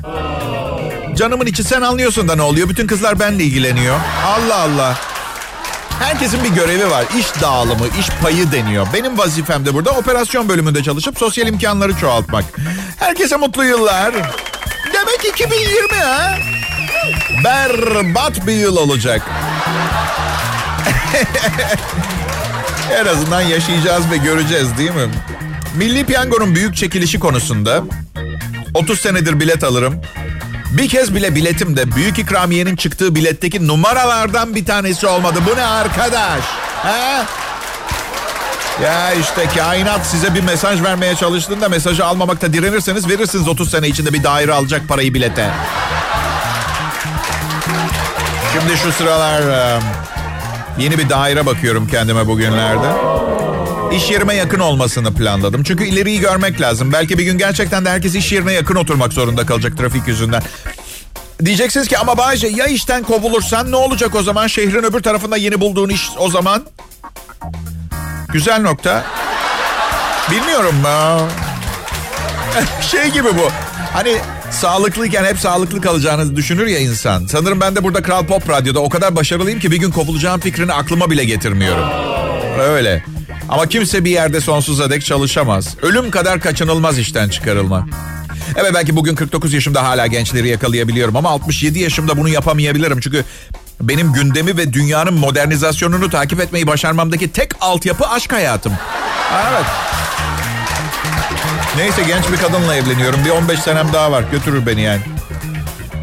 Canımın 1.15 1.45
içi 1.45 1.63
sen 1.63 1.81
anlıyorsun 1.81 2.27
da 2.27 2.35
ne 2.35 2.41
oluyor? 2.41 2.69
Bütün 2.69 2.87
kızlar 2.87 3.19
benimle 3.19 3.43
ilgileniyor. 3.43 3.95
Allah 4.25 4.55
Allah. 4.59 4.97
Herkesin 5.99 6.43
bir 6.43 6.49
görevi 6.49 6.89
var. 6.91 7.05
İş 7.19 7.41
dağılımı, 7.41 7.87
iş 7.99 8.09
payı 8.09 8.51
deniyor. 8.51 8.87
Benim 8.93 9.17
vazifem 9.17 9.65
de 9.65 9.73
burada 9.73 9.91
operasyon 9.91 10.49
bölümünde 10.49 10.83
çalışıp 10.83 11.17
sosyal 11.17 11.47
imkanları 11.47 11.97
çoğaltmak. 11.97 12.45
Herkese 12.99 13.35
mutlu 13.35 13.65
yıllar. 13.65 14.13
Demek 14.93 15.25
2020 15.33 15.95
ha? 15.95 16.37
Berbat 17.43 18.47
bir 18.47 18.53
yıl 18.53 18.77
olacak. 18.77 19.21
en 23.01 23.05
azından 23.05 23.41
yaşayacağız 23.41 24.11
ve 24.11 24.17
göreceğiz 24.17 24.77
değil 24.77 24.91
mi? 24.91 25.09
Milli 25.75 26.05
Piyango'nun 26.05 26.55
büyük 26.55 26.75
çekilişi 26.75 27.19
konusunda 27.19 27.83
30 28.73 28.99
senedir 28.99 29.39
bilet 29.39 29.63
alırım. 29.63 30.01
Bir 30.71 30.89
kez 30.89 31.15
bile 31.15 31.35
biletim 31.35 31.75
büyük 31.95 32.19
ikramiyenin 32.19 32.75
çıktığı 32.75 33.15
biletteki 33.15 33.67
numaralardan 33.67 34.55
bir 34.55 34.65
tanesi 34.65 35.07
olmadı. 35.07 35.39
Bu 35.51 35.57
ne 35.57 35.65
arkadaş? 35.65 36.43
Ha? 36.83 37.25
Ya 38.83 39.13
işte 39.13 39.47
kainat 39.55 40.05
size 40.05 40.35
bir 40.35 40.41
mesaj 40.41 40.81
vermeye 40.81 41.15
çalıştığında 41.15 41.69
mesajı 41.69 42.05
almamakta 42.05 42.53
direnirseniz 42.53 43.09
verirsiniz 43.09 43.47
30 43.47 43.71
sene 43.71 43.87
içinde 43.87 44.13
bir 44.13 44.23
daire 44.23 44.53
alacak 44.53 44.87
parayı 44.87 45.13
bilete. 45.13 45.51
Şimdi 48.59 48.77
şu 48.77 48.91
sıralar 48.91 49.41
yeni 50.79 50.97
bir 50.97 51.09
daire 51.09 51.45
bakıyorum 51.45 51.87
kendime 51.87 52.27
bugünlerde. 52.27 52.87
İş 53.95 54.11
yerime 54.11 54.35
yakın 54.35 54.59
olmasını 54.59 55.13
planladım. 55.13 55.63
Çünkü 55.63 55.83
ileriyi 55.83 56.19
görmek 56.19 56.61
lazım. 56.61 56.93
Belki 56.93 57.17
bir 57.17 57.23
gün 57.23 57.37
gerçekten 57.37 57.85
de 57.85 57.89
herkes 57.89 58.15
iş 58.15 58.31
yerine 58.31 58.53
yakın 58.53 58.75
oturmak 58.75 59.13
zorunda 59.13 59.45
kalacak 59.45 59.77
trafik 59.77 60.07
yüzünden. 60.07 60.41
Diyeceksiniz 61.45 61.87
ki 61.87 61.97
ama 61.97 62.17
Bayce 62.17 62.47
ya 62.47 62.65
işten 62.65 63.03
kovulursan 63.03 63.71
ne 63.71 63.75
olacak 63.75 64.15
o 64.15 64.23
zaman? 64.23 64.47
Şehrin 64.47 64.83
öbür 64.83 65.03
tarafında 65.03 65.37
yeni 65.37 65.61
bulduğun 65.61 65.89
iş 65.89 66.09
o 66.17 66.29
zaman? 66.29 66.63
Güzel 68.33 68.61
nokta. 68.61 69.03
Bilmiyorum. 70.31 70.75
Şey 72.81 73.09
gibi 73.09 73.37
bu. 73.37 73.49
Hani 73.93 74.17
sağlıklıyken 74.55 75.25
hep 75.25 75.39
sağlıklı 75.39 75.81
kalacağını 75.81 76.35
düşünür 76.35 76.67
ya 76.67 76.79
insan. 76.79 77.25
Sanırım 77.25 77.61
ben 77.61 77.75
de 77.75 77.83
burada 77.83 78.01
Kral 78.01 78.25
Pop 78.25 78.49
Radyo'da 78.49 78.79
o 78.79 78.89
kadar 78.89 79.15
başarılıyım 79.15 79.59
ki 79.59 79.71
bir 79.71 79.77
gün 79.77 79.91
kovulacağım 79.91 80.39
fikrini 80.39 80.73
aklıma 80.73 81.11
bile 81.11 81.25
getirmiyorum. 81.25 81.89
Öyle. 82.59 83.03
Ama 83.49 83.69
kimse 83.69 84.05
bir 84.05 84.11
yerde 84.11 84.41
sonsuza 84.41 84.89
dek 84.89 85.05
çalışamaz. 85.05 85.75
Ölüm 85.81 86.11
kadar 86.11 86.39
kaçınılmaz 86.39 86.99
işten 86.99 87.29
çıkarılma. 87.29 87.87
Evet 88.55 88.71
belki 88.73 88.95
bugün 88.95 89.15
49 89.15 89.53
yaşımda 89.53 89.83
hala 89.83 90.07
gençleri 90.07 90.47
yakalayabiliyorum 90.47 91.15
ama 91.15 91.29
67 91.29 91.79
yaşımda 91.79 92.17
bunu 92.17 92.29
yapamayabilirim. 92.29 92.99
Çünkü 92.99 93.23
benim 93.81 94.13
gündemi 94.13 94.57
ve 94.57 94.73
dünyanın 94.73 95.13
modernizasyonunu 95.13 96.09
takip 96.09 96.39
etmeyi 96.39 96.67
başarmamdaki 96.67 97.31
tek 97.31 97.51
altyapı 97.61 98.07
aşk 98.07 98.33
hayatım. 98.33 98.73
Evet. 99.51 99.65
Neyse 101.77 102.03
genç 102.07 102.31
bir 102.31 102.37
kadınla 102.37 102.75
evleniyorum. 102.75 103.25
Bir 103.25 103.29
15 103.29 103.59
senem 103.59 103.93
daha 103.93 104.11
var. 104.11 104.23
Götürür 104.31 104.65
beni 104.65 104.81
yani. 104.81 105.01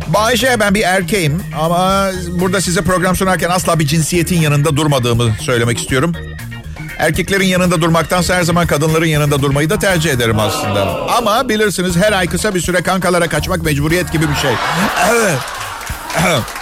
Bayşe 0.09 0.61
ben 0.61 0.75
bir 0.75 0.83
erkeğim 0.83 1.43
ama 1.61 2.11
burada 2.29 2.61
size 2.61 2.83
program 2.83 3.17
sunarken 3.17 3.51
asla 3.51 3.79
bir 3.79 3.87
cinsiyetin 3.87 4.41
yanında 4.41 4.77
durmadığımı 4.77 5.33
söylemek 5.41 5.79
istiyorum. 5.79 6.13
Erkeklerin 6.99 7.47
yanında 7.47 7.83
durmaktansa 7.83 8.35
her 8.35 8.43
zaman 8.43 8.67
kadınların 8.67 9.07
yanında 9.07 9.43
durmayı 9.43 9.71
da 9.71 9.79
tercih 9.79 10.11
ederim 10.11 10.39
aslında. 10.41 11.07
Ama 11.17 11.49
bilirsiniz 11.49 11.97
her 11.97 12.13
ay 12.13 12.27
kısa 12.27 12.55
bir 12.55 12.61
süre 12.61 12.83
kankalara 12.83 13.29
kaçmak 13.29 13.63
mecburiyet 13.63 14.13
gibi 14.13 14.29
bir 14.29 14.37
şey. 14.37 14.53
Evet. 15.11 15.39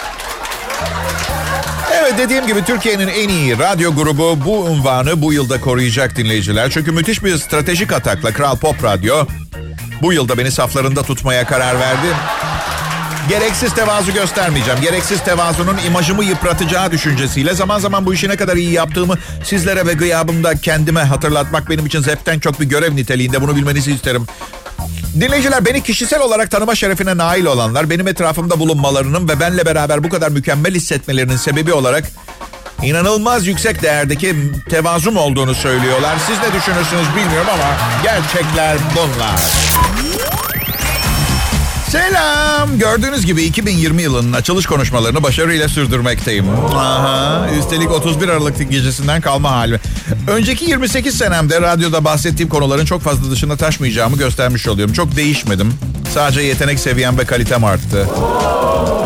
Dediğim 2.17 2.47
gibi 2.47 2.65
Türkiye'nin 2.65 3.07
en 3.07 3.29
iyi 3.29 3.59
radyo 3.59 3.95
grubu 3.95 4.37
bu 4.45 4.59
unvanı 4.59 5.21
bu 5.21 5.33
yılda 5.33 5.61
koruyacak 5.61 6.15
dinleyiciler. 6.15 6.69
Çünkü 6.69 6.91
müthiş 6.91 7.23
bir 7.23 7.37
stratejik 7.37 7.93
atakla 7.93 8.33
Kral 8.33 8.57
Pop 8.57 8.83
Radyo 8.83 9.25
bu 10.01 10.13
yılda 10.13 10.37
beni 10.37 10.51
saflarında 10.51 11.03
tutmaya 11.03 11.47
karar 11.47 11.79
verdi. 11.79 12.07
Gereksiz 13.29 13.73
tevazu 13.73 14.13
göstermeyeceğim. 14.13 14.81
Gereksiz 14.81 15.23
tevazunun 15.23 15.77
imajımı 15.87 16.23
yıpratacağı 16.23 16.91
düşüncesiyle 16.91 17.53
zaman 17.53 17.79
zaman 17.79 18.05
bu 18.05 18.13
işi 18.13 18.29
ne 18.29 18.35
kadar 18.35 18.55
iyi 18.55 18.71
yaptığımı 18.71 19.17
sizlere 19.43 19.85
ve 19.85 19.93
gıyabımda 19.93 20.55
kendime 20.55 21.01
hatırlatmak 21.01 21.69
benim 21.69 21.85
için 21.85 22.01
zevkten 22.01 22.39
çok 22.39 22.59
bir 22.59 22.65
görev 22.65 22.95
niteliğinde 22.95 23.41
bunu 23.41 23.55
bilmenizi 23.55 23.91
isterim. 23.91 24.27
Dinleyiciler 25.19 25.65
beni 25.65 25.83
kişisel 25.83 26.21
olarak 26.21 26.51
tanıma 26.51 26.75
şerefine 26.75 27.17
nail 27.17 27.45
olanlar 27.45 27.89
benim 27.89 28.07
etrafımda 28.07 28.59
bulunmalarının 28.59 29.29
ve 29.29 29.39
benle 29.39 29.65
beraber 29.65 30.03
bu 30.03 30.09
kadar 30.09 30.29
mükemmel 30.29 30.75
hissetmelerinin 30.75 31.37
sebebi 31.37 31.73
olarak 31.73 32.03
inanılmaz 32.83 33.47
yüksek 33.47 33.81
değerdeki 33.81 34.35
tevazum 34.69 35.17
olduğunu 35.17 35.55
söylüyorlar. 35.55 36.17
Siz 36.27 36.37
ne 36.37 36.59
düşünürsünüz 36.59 37.15
bilmiyorum 37.15 37.47
ama 37.53 37.77
gerçekler 38.03 38.77
bunlar. 38.95 39.70
Selam. 41.91 42.79
Gördüğünüz 42.79 43.25
gibi 43.25 43.43
2020 43.43 44.01
yılının 44.01 44.33
açılış 44.33 44.65
konuşmalarını 44.65 45.23
başarıyla 45.23 45.67
sürdürmekteyim. 45.67 46.49
Aha, 46.49 47.49
üstelik 47.59 47.91
31 47.91 48.29
Aralık 48.29 48.71
gecesinden 48.71 49.21
kalma 49.21 49.51
hali. 49.51 49.79
Önceki 50.27 50.65
28 50.65 51.17
senemde 51.17 51.61
radyoda 51.61 52.05
bahsettiğim 52.05 52.49
konuların 52.49 52.85
çok 52.85 53.01
fazla 53.01 53.31
dışına 53.31 53.55
taşmayacağımı 53.55 54.17
göstermiş 54.17 54.67
oluyorum. 54.67 54.93
Çok 54.93 55.15
değişmedim. 55.15 55.73
Sadece 56.13 56.41
yetenek 56.41 56.79
seviyem 56.79 57.17
ve 57.17 57.25
kalitem 57.25 57.63
arttı. 57.63 58.07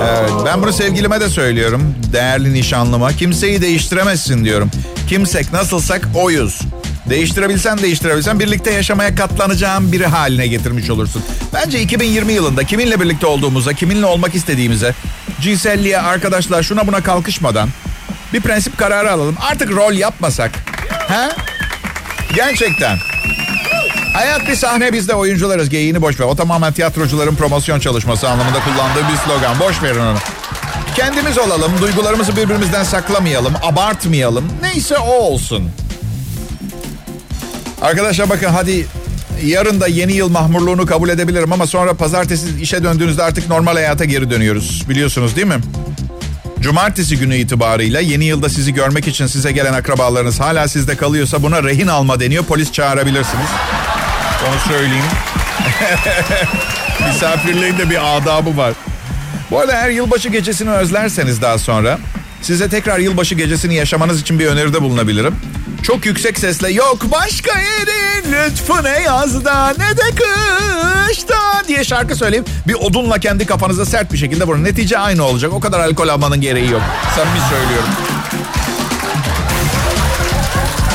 Evet, 0.10 0.32
ben 0.46 0.62
bunu 0.62 0.74
sevgilime 0.74 1.22
de 1.22 1.30
söylüyorum. 1.30 1.96
Değerli 2.14 2.54
nişanlıma. 2.54 3.12
Kimseyi 3.12 3.62
değiştiremezsin 3.62 4.46
diyorum. 4.46 4.72
Kimsek 5.08 5.54
nasılsak 5.54 6.10
oyuz. 6.16 6.62
Değiştirebilsen 7.10 7.78
değiştirebilsen 7.78 8.40
birlikte 8.40 8.72
yaşamaya 8.72 9.16
katlanacağım 9.16 9.92
biri 9.92 10.06
haline 10.06 10.48
getirmiş 10.48 10.90
olursun. 10.90 11.24
Bence 11.54 11.82
2020 11.82 12.34
yılında 12.34 12.64
kiminle 12.64 13.02
birlikte 13.02 13.28
olduğumuza, 13.28 13.74
kiminle 13.74 14.06
olmak 14.06 14.36
istediğimize, 14.36 14.94
cinselliğe, 15.42 16.00
arkadaşlar 16.00 16.64
şuna 16.64 16.88
buna 16.88 17.02
kalkışmadan 17.02 17.70
bir 18.34 18.42
prensip 18.42 18.78
kararı 18.78 19.12
alalım. 19.12 19.38
Artık 19.52 19.72
rol 19.72 19.94
yapmasak. 19.94 20.52
Ha? 21.08 21.30
Gerçekten. 22.36 22.98
Hayat 24.14 24.48
bir 24.48 24.56
sahne 24.56 24.94
biz 24.94 25.08
de 25.10 25.14
oyuncularız. 25.14 25.70
Geyiğini 25.70 26.02
boş 26.02 26.20
ver. 26.20 26.26
O 26.26 26.36
tamamen 26.36 26.74
tiyatrocuların 26.74 27.36
promosyon 27.36 27.80
çalışması 27.80 28.30
anlamında 28.30 28.60
kullandığı 28.60 29.14
bir 29.14 29.18
slogan. 29.18 29.60
Boş 29.60 29.84
verin 29.84 30.00
onu. 30.00 30.18
Kendimiz 30.96 31.38
olalım, 31.38 31.72
duygularımızı 31.82 32.36
birbirimizden 32.36 32.84
saklamayalım, 32.84 33.54
abartmayalım. 33.64 34.46
Neyse 34.62 34.98
o 34.98 35.12
olsun. 35.12 35.72
Arkadaşlar 37.86 38.30
bakın 38.30 38.48
hadi 38.48 38.88
yarın 39.44 39.82
da 39.82 39.88
yeni 39.88 40.14
yıl 40.14 40.30
mahmurluğunu 40.30 40.86
kabul 40.86 41.10
edebilirim 41.10 41.54
ama 41.54 41.68
sonra 41.68 41.94
pazartesi 41.94 42.48
işe 42.62 42.84
döndüğünüzde 42.84 43.24
artık 43.24 43.50
normal 43.50 43.74
hayata 43.74 44.06
geri 44.06 44.30
dönüyoruz. 44.30 44.90
Biliyorsunuz 44.90 45.36
değil 45.36 45.48
mi? 45.48 45.60
Cumartesi 46.60 47.18
günü 47.18 47.36
itibarıyla 47.36 48.00
yeni 48.00 48.26
yılda 48.26 48.50
sizi 48.50 48.74
görmek 48.74 49.08
için 49.08 49.28
size 49.28 49.52
gelen 49.52 49.74
akrabalarınız 49.74 50.40
hala 50.40 50.68
sizde 50.68 50.98
kalıyorsa 50.98 51.44
buna 51.44 51.64
rehin 51.64 51.88
alma 51.88 52.20
deniyor. 52.20 52.44
Polis 52.44 52.72
çağırabilirsiniz. 52.72 53.50
Onu 54.50 54.74
söyleyeyim. 54.74 55.06
Misafirliğin 57.08 57.78
de 57.78 57.90
bir 57.90 58.18
adabı 58.18 58.58
var. 58.58 58.74
Bu 59.52 59.60
arada 59.60 59.74
her 59.74 59.90
yılbaşı 59.90 60.30
gecesini 60.30 60.70
özlerseniz 60.70 61.42
daha 61.42 61.58
sonra 61.58 62.00
size 62.42 62.70
tekrar 62.70 63.00
yılbaşı 63.00 63.36
gecesini 63.36 63.76
yaşamanız 63.76 64.22
için 64.22 64.40
bir 64.40 64.46
öneride 64.46 64.82
bulunabilirim. 64.82 65.36
Çok 65.86 66.06
yüksek 66.06 66.40
sesle 66.40 66.72
yok 66.72 66.98
başka 67.12 67.60
yerin 67.60 68.32
lütfu 68.32 68.84
ne 68.84 69.02
yazda 69.02 69.74
ne 69.78 69.98
de 69.98 70.02
kışta 70.16 71.64
diye 71.68 71.84
şarkı 71.84 72.16
söyleyip 72.16 72.48
bir 72.68 72.74
odunla 72.74 73.20
kendi 73.20 73.46
kafanıza 73.46 73.86
sert 73.86 74.14
bir 74.14 74.18
şekilde 74.18 74.44
vurun. 74.44 74.64
Netice 74.64 74.98
aynı 74.98 75.24
olacak. 75.24 75.54
O 75.54 75.60
kadar 75.60 75.80
alkol 75.80 76.08
almanın 76.08 76.42
gereği 76.42 76.72
yok. 76.72 76.82
Samimi 77.16 77.40
söylüyorum. 77.50 77.90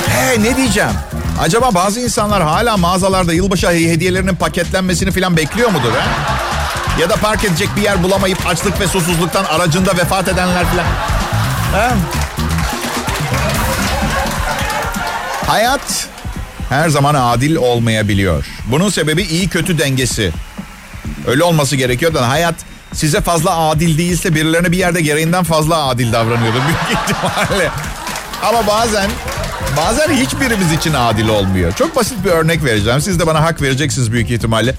He 0.09 0.42
ne 0.42 0.56
diyeceğim? 0.56 0.92
Acaba 1.40 1.75
bazı 1.75 2.00
insanlar 2.00 2.42
hala 2.42 2.76
mağazalarda 2.76 3.32
yılbaşı 3.32 3.68
hediyelerinin 3.68 4.37
paketlenmesini 4.37 5.11
falan 5.11 5.37
bekliyor 5.37 5.70
mudur? 5.70 5.92
He? 5.92 7.02
Ya 7.02 7.11
da 7.11 7.16
park 7.16 7.44
edecek 7.44 7.68
bir 7.76 7.82
yer 7.82 8.02
bulamayıp 8.02 8.47
açlık 8.47 8.80
ve 8.80 8.87
susuzluktan 8.87 9.44
aracında 9.44 9.97
vefat 9.97 10.28
edenler 10.28 10.64
falan. 10.64 10.87
He? 11.73 11.94
Hayat 15.50 16.09
her 16.69 16.88
zaman 16.88 17.14
adil 17.14 17.57
olmayabiliyor. 17.57 18.47
Bunun 18.66 18.88
sebebi 18.88 19.23
iyi 19.23 19.49
kötü 19.49 19.78
dengesi. 19.78 20.33
Öyle 21.26 21.45
olması 21.45 21.76
gerekiyor 21.76 22.14
da 22.14 22.28
hayat 22.28 22.54
size 22.92 23.21
fazla 23.21 23.57
adil 23.59 23.99
değilse 23.99 24.35
birilerine 24.35 24.73
bir 24.73 24.76
yerde 24.76 25.00
gereğinden 25.00 25.45
fazla 25.45 25.87
adil 25.87 26.12
davranıyordu 26.12 26.57
büyük 26.66 27.02
ihtimalle. 27.02 27.71
Ama 28.42 28.66
bazen 28.66 29.11
bazen 29.76 30.09
hiçbirimiz 30.09 30.73
için 30.73 30.95
adil 30.95 31.28
olmuyor. 31.28 31.73
Çok 31.73 31.97
basit 31.97 32.25
bir 32.25 32.30
örnek 32.30 32.64
vereceğim. 32.64 33.00
Siz 33.00 33.21
de 33.21 33.26
bana 33.26 33.42
hak 33.42 33.62
vereceksiniz 33.62 34.12
büyük 34.12 34.30
ihtimalle. 34.30 34.75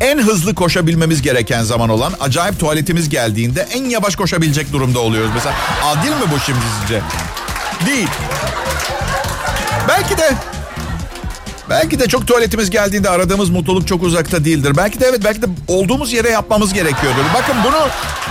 En 0.00 0.18
hızlı 0.18 0.54
koşabilmemiz 0.54 1.22
gereken 1.22 1.62
zaman 1.62 1.90
olan 1.90 2.12
acayip 2.20 2.60
tuvaletimiz 2.60 3.08
geldiğinde 3.08 3.66
en 3.74 3.84
yavaş 3.84 4.16
koşabilecek 4.16 4.72
durumda 4.72 5.00
oluyoruz. 5.00 5.30
Mesela 5.34 5.54
adil 5.84 6.10
mi 6.10 6.32
bu 6.34 6.40
şimdi 6.40 6.60
sizce? 6.80 7.00
Değil. 7.86 8.08
Belki 9.88 10.18
de 10.18 10.34
Belki 11.70 11.98
de 11.98 12.08
çok 12.08 12.26
tuvaletimiz 12.26 12.70
geldiğinde 12.70 13.10
aradığımız 13.10 13.50
mutluluk 13.50 13.88
çok 13.88 14.02
uzakta 14.02 14.44
değildir. 14.44 14.72
Belki 14.76 15.00
de 15.00 15.06
evet 15.06 15.20
belki 15.24 15.42
de 15.42 15.46
olduğumuz 15.68 16.12
yere 16.12 16.30
yapmamız 16.30 16.72
gerekiyordur. 16.72 17.24
Bakın 17.34 17.54
bunu 17.64 17.88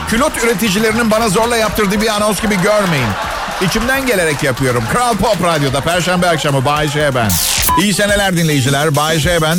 külot 0.09 0.43
üreticilerinin 0.43 1.11
bana 1.11 1.29
zorla 1.29 1.57
yaptırdığı 1.57 2.01
bir 2.01 2.07
anons 2.07 2.41
gibi 2.41 2.61
görmeyin. 2.61 3.07
İçimden 3.61 4.05
gelerek 4.05 4.43
yapıyorum. 4.43 4.83
Kral 4.93 5.15
Pop 5.15 5.43
Radyo'da 5.43 5.81
Perşembe 5.81 6.29
akşamı 6.29 6.65
Bay 6.65 6.89
ben. 7.15 7.31
İyi 7.79 7.93
seneler 7.93 8.37
dinleyiciler. 8.37 8.95
Bay 8.95 9.19
ben. 9.41 9.57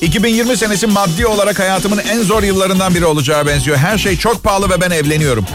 2020 0.00 0.56
senesi 0.56 0.86
maddi 0.86 1.26
olarak 1.26 1.58
hayatımın 1.58 1.98
en 1.98 2.22
zor 2.22 2.42
yıllarından 2.42 2.94
biri 2.94 3.04
olacağı 3.04 3.46
benziyor. 3.46 3.76
Her 3.76 3.98
şey 3.98 4.16
çok 4.16 4.44
pahalı 4.44 4.70
ve 4.70 4.80
ben 4.80 4.90
evleniyorum. 4.90 5.46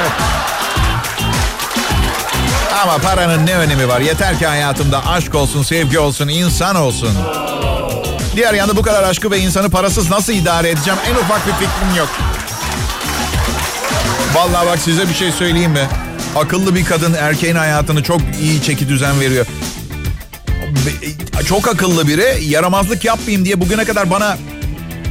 Evet. 0.00 0.12
Ama 2.82 2.98
paranın 2.98 3.46
ne 3.46 3.56
önemi 3.56 3.88
var? 3.88 4.00
Yeter 4.00 4.38
ki 4.38 4.46
hayatımda 4.46 5.06
aşk 5.06 5.34
olsun, 5.34 5.62
sevgi 5.62 5.98
olsun, 5.98 6.28
insan 6.28 6.76
olsun. 6.76 7.10
Diğer 8.36 8.54
yanda 8.54 8.76
bu 8.76 8.82
kadar 8.82 9.02
aşkı 9.02 9.30
ve 9.30 9.38
insanı 9.38 9.70
parasız 9.70 10.10
nasıl 10.10 10.32
idare 10.32 10.70
edeceğim? 10.70 10.98
En 11.10 11.14
ufak 11.14 11.46
bir 11.46 11.52
fikrim 11.52 11.96
yok. 11.98 12.08
Vallahi 14.34 14.66
bak 14.66 14.78
size 14.78 15.08
bir 15.08 15.14
şey 15.14 15.32
söyleyeyim 15.32 15.70
mi? 15.70 15.88
Akıllı 16.36 16.74
bir 16.74 16.84
kadın 16.84 17.14
erkeğin 17.14 17.56
hayatını 17.56 18.02
çok 18.02 18.20
iyi 18.40 18.62
çeki 18.62 18.88
düzen 18.88 19.20
veriyor. 19.20 19.46
Çok 21.48 21.68
akıllı 21.68 22.08
biri 22.08 22.44
yaramazlık 22.44 23.04
yapmayayım 23.04 23.44
diye 23.44 23.60
bugüne 23.60 23.84
kadar 23.84 24.10
bana 24.10 24.38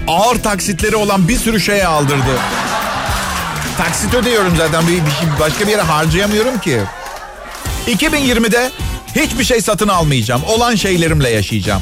ağır 0.08 0.44
taksitleri 0.44 0.96
olan 0.96 1.28
bir 1.28 1.38
sürü 1.38 1.60
şey 1.60 1.86
aldırdı. 1.86 2.40
Taksit 3.78 4.14
ödüyorum 4.14 4.54
zaten. 4.58 4.88
Bir, 4.88 4.94
bir 4.94 5.12
şey, 5.12 5.30
başka 5.40 5.66
bir 5.68 5.72
yere 5.72 5.82
harcayamıyorum 5.82 6.60
ki. 6.60 6.82
2020'de 7.88 8.72
hiçbir 9.16 9.44
şey 9.44 9.62
satın 9.62 9.88
almayacağım. 9.88 10.44
Olan 10.44 10.76
şeylerimle 10.76 11.30
yaşayacağım. 11.30 11.82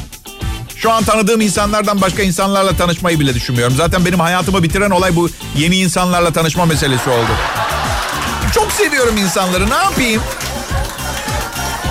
Şu 0.76 0.92
an 0.92 1.04
tanıdığım 1.04 1.40
insanlardan 1.40 2.00
başka 2.00 2.22
insanlarla 2.22 2.76
tanışmayı 2.76 3.20
bile 3.20 3.34
düşünmüyorum. 3.34 3.76
Zaten 3.76 4.04
benim 4.04 4.20
hayatımı 4.20 4.62
bitiren 4.62 4.90
olay 4.90 5.16
bu 5.16 5.28
yeni 5.56 5.76
insanlarla 5.76 6.32
tanışma 6.32 6.64
meselesi 6.64 7.10
oldu. 7.10 7.30
Çok 8.54 8.72
seviyorum 8.72 9.16
insanları 9.16 9.70
ne 9.70 9.74
yapayım? 9.74 10.22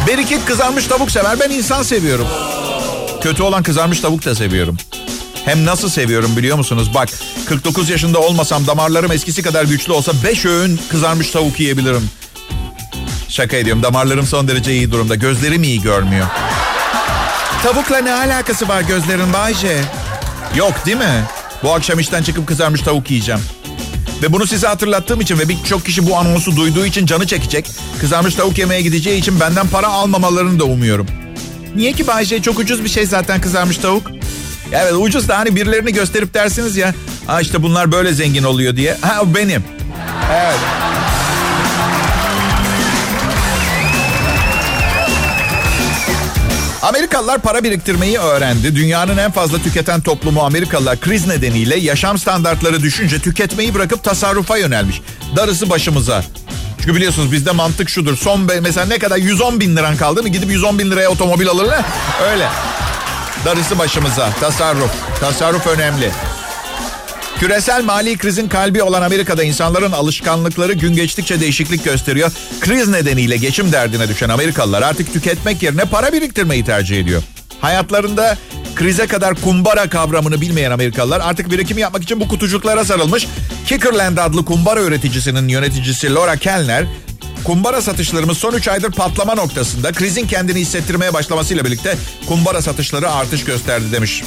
Berikit 0.07 0.45
kızarmış 0.45 0.87
tavuk 0.87 1.11
sever 1.11 1.39
ben 1.39 1.49
insan 1.49 1.83
seviyorum. 1.83 2.27
Kötü 3.21 3.43
olan 3.43 3.63
kızarmış 3.63 3.99
tavuk 3.99 4.25
da 4.25 4.35
seviyorum. 4.35 4.77
Hem 5.45 5.65
nasıl 5.65 5.89
seviyorum 5.89 6.37
biliyor 6.37 6.57
musunuz? 6.57 6.91
Bak 6.93 7.09
49 7.45 7.89
yaşında 7.89 8.19
olmasam 8.19 8.67
damarlarım 8.67 9.11
eskisi 9.11 9.41
kadar 9.41 9.63
güçlü 9.63 9.93
olsa 9.93 10.11
5 10.23 10.45
öğün 10.45 10.79
kızarmış 10.89 11.31
tavuk 11.31 11.59
yiyebilirim. 11.59 12.09
Şaka 13.33 13.57
ediyorum. 13.57 13.83
Damarlarım 13.83 14.25
son 14.27 14.47
derece 14.47 14.73
iyi 14.73 14.91
durumda. 14.91 15.15
Gözlerim 15.15 15.63
iyi 15.63 15.81
görmüyor. 15.81 16.25
Tavukla 17.63 17.97
ne 17.97 18.13
alakası 18.13 18.67
var 18.67 18.81
gözlerin 18.81 19.33
Bayce? 19.33 19.81
Yok 20.55 20.73
değil 20.85 20.97
mi? 20.97 21.23
Bu 21.63 21.73
akşam 21.73 21.99
işten 21.99 22.23
çıkıp 22.23 22.47
kızarmış 22.47 22.81
tavuk 22.81 23.11
yiyeceğim. 23.11 23.41
Ve 24.21 24.33
bunu 24.33 24.47
size 24.47 24.67
hatırlattığım 24.67 25.21
için 25.21 25.39
ve 25.39 25.49
birçok 25.49 25.85
kişi 25.85 26.07
bu 26.07 26.17
anonsu 26.17 26.55
duyduğu 26.55 26.85
için 26.85 27.05
canı 27.05 27.27
çekecek. 27.27 27.69
Kızarmış 28.01 28.35
tavuk 28.35 28.57
yemeye 28.57 28.81
gideceği 28.81 29.19
için 29.19 29.39
benden 29.39 29.67
para 29.67 29.87
almamalarını 29.87 30.59
da 30.59 30.63
umuyorum. 30.63 31.07
Niye 31.75 31.93
ki 31.93 32.07
Bayce? 32.07 32.41
Çok 32.41 32.59
ucuz 32.59 32.83
bir 32.83 32.89
şey 32.89 33.05
zaten 33.05 33.41
kızarmış 33.41 33.77
tavuk. 33.77 34.11
Evet 34.71 34.93
ucuz 34.99 35.27
da 35.27 35.37
hani 35.37 35.55
birilerini 35.55 35.93
gösterip 35.93 36.33
dersiniz 36.33 36.77
ya. 36.77 36.93
Ha 37.27 37.41
işte 37.41 37.63
bunlar 37.63 37.91
böyle 37.91 38.13
zengin 38.13 38.43
oluyor 38.43 38.75
diye. 38.75 38.97
Ha 39.01 39.35
benim. 39.35 39.63
Evet. 40.33 40.82
Amerikalılar 46.83 47.41
para 47.41 47.63
biriktirmeyi 47.63 48.19
öğrendi. 48.19 48.75
Dünyanın 48.75 49.17
en 49.17 49.31
fazla 49.31 49.57
tüketen 49.57 50.01
toplumu 50.01 50.41
Amerikalılar 50.41 50.99
kriz 50.99 51.27
nedeniyle 51.27 51.79
yaşam 51.79 52.17
standartları 52.17 52.81
düşünce 52.81 53.19
tüketmeyi 53.19 53.73
bırakıp 53.73 54.03
tasarrufa 54.03 54.57
yönelmiş. 54.57 55.01
Darısı 55.35 55.69
başımıza. 55.69 56.23
Çünkü 56.79 56.95
biliyorsunuz 56.95 57.31
bizde 57.31 57.51
mantık 57.51 57.89
şudur. 57.89 58.17
Son 58.17 58.49
be, 58.49 58.59
mesela 58.59 58.85
ne 58.85 58.99
kadar 58.99 59.17
110 59.17 59.59
bin 59.59 59.75
liran 59.75 59.97
kaldı 59.97 60.23
mı 60.23 60.29
gidip 60.29 60.51
110 60.51 60.79
bin 60.79 60.91
liraya 60.91 61.09
otomobil 61.09 61.49
alırlar. 61.49 61.85
Öyle. 62.31 62.47
Darısı 63.45 63.79
başımıza. 63.79 64.29
Tasarruf. 64.39 64.91
Tasarruf 65.19 65.67
önemli. 65.67 66.11
Küresel 67.43 67.83
mali 67.83 68.17
krizin 68.17 68.49
kalbi 68.49 68.83
olan 68.83 69.01
Amerika'da 69.01 69.43
insanların 69.43 69.91
alışkanlıkları 69.91 70.73
gün 70.73 70.93
geçtikçe 70.93 71.39
değişiklik 71.39 71.83
gösteriyor. 71.83 72.31
Kriz 72.59 72.87
nedeniyle 72.87 73.37
geçim 73.37 73.71
derdine 73.71 74.09
düşen 74.09 74.29
Amerikalılar 74.29 74.81
artık 74.81 75.13
tüketmek 75.13 75.63
yerine 75.63 75.85
para 75.85 76.13
biriktirmeyi 76.13 76.65
tercih 76.65 76.99
ediyor. 76.99 77.23
Hayatlarında 77.61 78.37
krize 78.75 79.07
kadar 79.07 79.35
kumbara 79.35 79.89
kavramını 79.89 80.41
bilmeyen 80.41 80.71
Amerikalılar 80.71 81.21
artık 81.21 81.51
birikim 81.51 81.77
yapmak 81.77 82.03
için 82.03 82.19
bu 82.19 82.27
kutucuklara 82.27 82.85
sarılmış. 82.85 83.27
Kickerland 83.65 84.17
adlı 84.17 84.45
kumbara 84.45 84.81
üreticisinin 84.81 85.47
yöneticisi 85.47 86.13
Laura 86.13 86.35
Kellner, 86.35 86.85
kumbara 87.43 87.81
satışlarımız 87.81 88.37
son 88.37 88.53
3 88.53 88.67
aydır 88.67 88.91
patlama 88.91 89.35
noktasında 89.35 89.91
krizin 89.91 90.27
kendini 90.27 90.59
hissettirmeye 90.59 91.13
başlamasıyla 91.13 91.65
birlikte 91.65 91.97
kumbara 92.27 92.61
satışları 92.61 93.11
artış 93.11 93.43
gösterdi 93.43 93.91
demiş. 93.91 94.23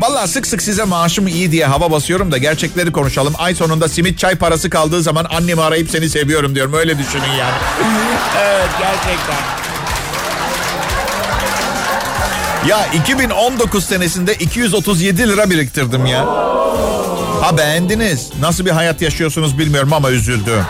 Vallahi 0.00 0.28
sık 0.28 0.46
sık 0.46 0.62
size 0.62 0.84
maaşım 0.84 1.28
iyi 1.28 1.52
diye 1.52 1.66
hava 1.66 1.90
basıyorum 1.90 2.32
da 2.32 2.38
gerçekleri 2.38 2.92
konuşalım. 2.92 3.34
Ay 3.38 3.54
sonunda 3.54 3.88
simit 3.88 4.18
çay 4.18 4.34
parası 4.34 4.70
kaldığı 4.70 5.02
zaman 5.02 5.26
annemi 5.30 5.62
arayıp 5.62 5.90
seni 5.90 6.08
seviyorum 6.08 6.54
diyorum. 6.54 6.74
Öyle 6.74 6.98
düşünün 6.98 7.32
yani. 7.38 7.54
evet 8.38 8.68
gerçekten. 8.78 9.36
Ya 12.68 12.86
2019 12.86 13.84
senesinde 13.84 14.34
237 14.34 15.28
lira 15.28 15.50
biriktirdim 15.50 16.06
ya. 16.06 16.26
Ha 17.40 17.58
beğendiniz. 17.58 18.30
Nasıl 18.40 18.66
bir 18.66 18.70
hayat 18.70 19.02
yaşıyorsunuz 19.02 19.58
bilmiyorum 19.58 19.92
ama 19.92 20.10
üzüldüm. 20.10 20.64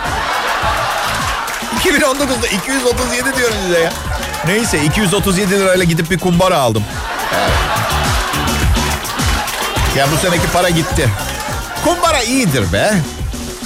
2019'da 1.78 2.46
237 2.46 3.36
diyorum 3.36 3.56
size 3.66 3.80
ya. 3.80 3.92
Neyse 4.46 4.84
237 4.84 5.50
lirayla 5.50 5.84
gidip 5.84 6.10
bir 6.10 6.18
kumbara 6.18 6.58
aldım. 6.58 6.84
Evet. 7.34 7.83
Ya 9.96 10.06
bu 10.12 10.16
seneki 10.26 10.46
para 10.52 10.70
gitti. 10.70 11.08
Kumbara 11.84 12.22
iyidir 12.22 12.72
be. 12.72 12.94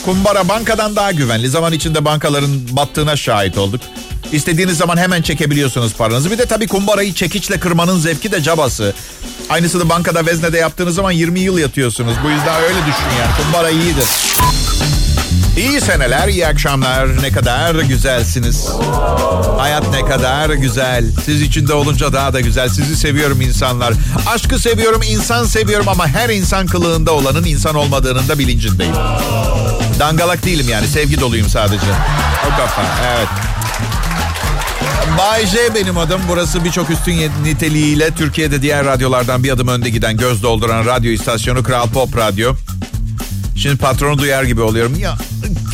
Kumbara 0.05 0.49
bankadan 0.49 0.97
daha 0.97 1.13
güvenli. 1.13 1.49
Zaman 1.49 1.73
içinde 1.73 2.05
bankaların 2.05 2.51
battığına 2.71 3.17
şahit 3.17 3.59
olduk. 3.59 3.81
İstediğiniz 4.33 4.79
zaman 4.79 4.97
hemen 4.97 5.23
çekebiliyorsunuz 5.23 5.95
paranızı. 5.95 6.31
Bir 6.31 6.39
de 6.39 6.47
tabii 6.47 6.67
kumbarayı 6.69 7.15
çekiçle 7.15 7.61
kırmanın 7.61 7.99
zevki 7.99 8.33
de 8.33 8.43
cabası. 8.43 8.95
Aynısını 9.51 9.89
bankada 9.89 10.27
veznede 10.27 10.59
yaptığınız 10.59 10.95
zaman 10.95 11.11
20 11.11 11.41
yıl 11.41 11.59
yatıyorsunuz. 11.59 12.15
Bu 12.25 12.31
yüzden 12.31 12.63
öyle 12.63 12.79
düşün 12.79 13.19
yani. 13.21 13.37
Kumbara 13.43 13.71
iyidir. 13.71 14.07
İyi 15.59 15.81
seneler, 15.81 16.29
iyi 16.29 16.47
akşamlar. 16.47 17.23
Ne 17.23 17.31
kadar 17.31 17.75
güzelsiniz. 17.75 18.69
Hayat 19.59 19.91
ne 19.91 20.05
kadar 20.05 20.51
güzel. 20.51 21.05
Siz 21.25 21.43
içinde 21.43 21.73
olunca 21.73 22.13
daha 22.13 22.33
da 22.33 22.41
güzel. 22.41 22.69
Sizi 22.69 22.97
seviyorum 22.97 23.41
insanlar. 23.41 23.95
Aşkı 24.27 24.59
seviyorum, 24.59 25.01
insan 25.03 25.45
seviyorum 25.45 25.89
ama 25.89 26.09
her 26.09 26.29
insan 26.29 26.67
kılığında 26.67 27.13
olanın 27.13 27.45
insan 27.45 27.75
olmadığının 27.75 28.29
da 28.29 28.39
bilincindeyim. 28.39 28.95
Dangalak 29.99 30.45
değilim 30.45 30.67
yani. 30.69 30.87
Sevgi 30.87 31.21
doluyum 31.21 31.49
sadece. 31.49 31.87
O 32.47 32.57
kafa. 32.57 32.83
Evet. 33.17 33.29
Bay 35.19 35.47
J 35.47 35.75
benim 35.75 35.99
adım. 35.99 36.21
Burası 36.29 36.65
birçok 36.65 36.91
üstün 36.91 37.31
niteliğiyle 37.45 38.11
Türkiye'de 38.11 38.63
diğer 38.63 38.85
radyolardan 38.85 39.45
bir 39.45 39.51
adım 39.51 39.69
önde 39.69 39.91
giden 39.91 40.17
göz 40.17 40.43
dolduran 40.43 40.87
radyo 40.87 41.11
istasyonu 41.11 41.63
Kral 41.63 41.89
Pop 41.89 42.17
Radyo. 42.17 42.55
Şimdi 43.57 43.77
patronu 43.77 44.19
duyar 44.19 44.43
gibi 44.43 44.61
oluyorum. 44.61 44.99
Ya 44.99 45.17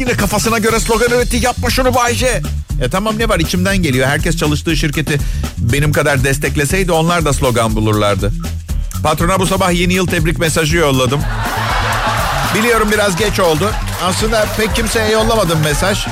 yine 0.01 0.13
kafasına 0.13 0.59
göre 0.59 0.81
slogan 0.81 1.11
üretti. 1.11 1.37
Yapma 1.37 1.71
şunu 1.71 1.95
Bay 1.95 2.15
J. 2.15 2.43
E 2.81 2.89
tamam 2.91 3.19
ne 3.19 3.29
var 3.29 3.39
içimden 3.39 3.77
geliyor. 3.77 4.09
Herkes 4.09 4.37
çalıştığı 4.37 4.77
şirketi 4.77 5.19
benim 5.59 5.93
kadar 5.93 6.25
destekleseydi 6.25 6.93
onlar 6.93 7.25
da 7.25 7.33
slogan 7.33 7.77
bulurlardı. 7.77 8.33
Patrona 9.03 9.39
bu 9.41 9.47
sabah 9.47 9.73
yeni 9.73 9.95
yıl 9.95 10.07
tebrik 10.07 10.39
mesajı 10.39 10.77
yolladım. 10.77 11.21
Biliyorum 12.55 12.89
biraz 12.93 13.17
geç 13.17 13.41
oldu. 13.41 13.71
Aslında 14.05 14.47
pek 14.57 14.77
kimseye 14.77 15.11
yollamadım 15.11 15.59
mesaj. 15.61 16.07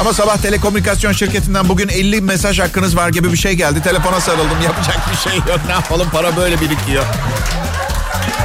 Ama 0.00 0.12
sabah 0.12 0.36
telekomünikasyon 0.36 1.12
şirketinden 1.12 1.68
bugün 1.68 1.88
50 1.88 2.20
mesaj 2.20 2.58
hakkınız 2.58 2.96
var 2.96 3.08
gibi 3.08 3.32
bir 3.32 3.36
şey 3.36 3.52
geldi. 3.52 3.82
Telefona 3.82 4.20
sarıldım 4.20 4.62
yapacak 4.64 4.98
bir 5.12 5.30
şey 5.30 5.38
yok. 5.38 5.60
Ne 5.66 5.72
yapalım 5.72 6.08
para 6.12 6.36
böyle 6.36 6.60
birikiyor. 6.60 7.04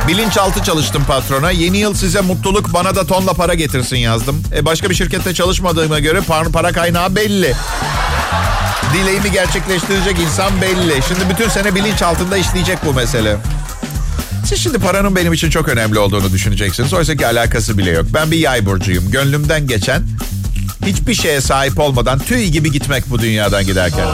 Bilinçaltı 0.09 0.63
çalıştım 0.63 1.03
patrona. 1.07 1.51
Yeni 1.51 1.77
yıl 1.77 1.93
size 1.93 2.21
mutluluk 2.21 2.73
bana 2.73 2.95
da 2.95 3.07
tonla 3.07 3.33
para 3.33 3.53
getirsin 3.53 3.97
yazdım. 3.97 4.43
E 4.55 4.65
başka 4.65 4.89
bir 4.89 4.95
şirkette 4.95 5.33
çalışmadığıma 5.33 5.99
göre 5.99 6.21
para, 6.53 6.71
kaynağı 6.71 7.15
belli. 7.15 7.53
Dileğimi 8.93 9.31
gerçekleştirecek 9.31 10.19
insan 10.19 10.61
belli. 10.61 11.01
Şimdi 11.07 11.19
bütün 11.29 11.49
sene 11.49 11.75
bilinç 11.75 12.01
altında 12.01 12.37
işleyecek 12.37 12.77
bu 12.85 12.93
mesele. 12.93 13.37
Siz 14.45 14.59
şimdi 14.59 14.79
paranın 14.79 15.15
benim 15.15 15.33
için 15.33 15.49
çok 15.49 15.67
önemli 15.67 15.99
olduğunu 15.99 16.31
düşüneceksiniz. 16.31 16.93
Oysa 16.93 17.15
ki 17.15 17.27
alakası 17.27 17.77
bile 17.77 17.91
yok. 17.91 18.05
Ben 18.13 18.31
bir 18.31 18.37
yay 18.37 18.65
burcuyum. 18.65 19.11
Gönlümden 19.11 19.67
geçen 19.67 20.03
hiçbir 20.85 21.13
şeye 21.13 21.41
sahip 21.41 21.79
olmadan 21.79 22.19
tüy 22.19 22.45
gibi 22.45 22.71
gitmek 22.71 23.09
bu 23.09 23.19
dünyadan 23.19 23.65
giderken. 23.65 24.07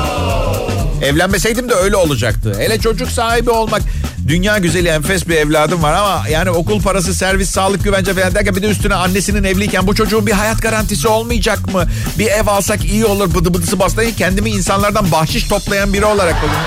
Evlenmeseydim 1.01 1.69
de 1.69 1.73
öyle 1.73 1.95
olacaktı. 1.95 2.55
Hele 2.57 2.79
çocuk 2.79 3.09
sahibi 3.09 3.49
olmak. 3.49 3.81
Dünya 4.27 4.57
güzeli 4.57 4.87
enfes 4.87 5.27
bir 5.27 5.35
evladım 5.35 5.83
var 5.83 5.93
ama 5.93 6.23
yani 6.29 6.49
okul 6.49 6.81
parası, 6.81 7.13
servis, 7.13 7.49
sağlık 7.49 7.83
güvence 7.83 8.13
falan 8.13 8.35
derken 8.35 8.55
bir 8.55 8.61
de 8.61 8.67
üstüne 8.67 8.95
annesinin 8.95 9.43
evliyken 9.43 9.87
bu 9.87 9.95
çocuğun 9.95 10.27
bir 10.27 10.31
hayat 10.31 10.61
garantisi 10.61 11.07
olmayacak 11.07 11.73
mı? 11.73 11.83
Bir 12.19 12.27
ev 12.27 12.47
alsak 12.47 12.85
iyi 12.85 13.05
olur 13.05 13.35
bıdı 13.35 13.53
bıdısı 13.53 13.79
baslayın 13.79 14.13
kendimi 14.13 14.49
insanlardan 14.49 15.11
bahşiş 15.11 15.47
toplayan 15.47 15.93
biri 15.93 16.05
olarak 16.05 16.35
bugün. 16.43 16.57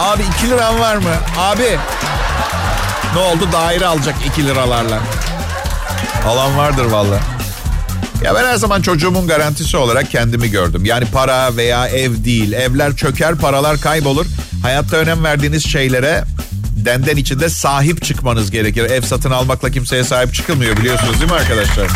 Abi 0.00 0.22
2 0.38 0.50
liram 0.50 0.80
var 0.80 0.96
mı? 0.96 1.14
Abi 1.38 1.78
ne 3.14 3.20
oldu 3.20 3.48
daire 3.52 3.86
alacak 3.86 4.14
2 4.26 4.46
liralarla. 4.46 4.98
Alan 6.26 6.56
vardır 6.56 6.84
valla. 6.84 7.20
Ya 8.24 8.34
ben 8.34 8.44
her 8.44 8.56
zaman 8.56 8.82
çocuğumun 8.82 9.26
garantisi 9.26 9.76
olarak 9.76 10.10
kendimi 10.10 10.50
gördüm. 10.50 10.84
Yani 10.84 11.04
para 11.12 11.56
veya 11.56 11.88
ev 11.88 12.24
değil. 12.24 12.52
Evler 12.52 12.96
çöker, 12.96 13.34
paralar 13.34 13.80
kaybolur. 13.80 14.26
Hayatta 14.62 14.96
önem 14.96 15.24
verdiğiniz 15.24 15.66
şeylere 15.66 16.24
denden 16.84 17.16
içinde 17.16 17.48
sahip 17.48 18.04
çıkmanız 18.04 18.50
gerekir. 18.50 18.84
Ev 18.84 19.02
satın 19.02 19.30
almakla 19.30 19.70
kimseye 19.70 20.04
sahip 20.04 20.34
çıkılmıyor 20.34 20.76
biliyorsunuz 20.76 21.20
değil 21.20 21.30
mi 21.30 21.36
arkadaşlar? 21.36 21.86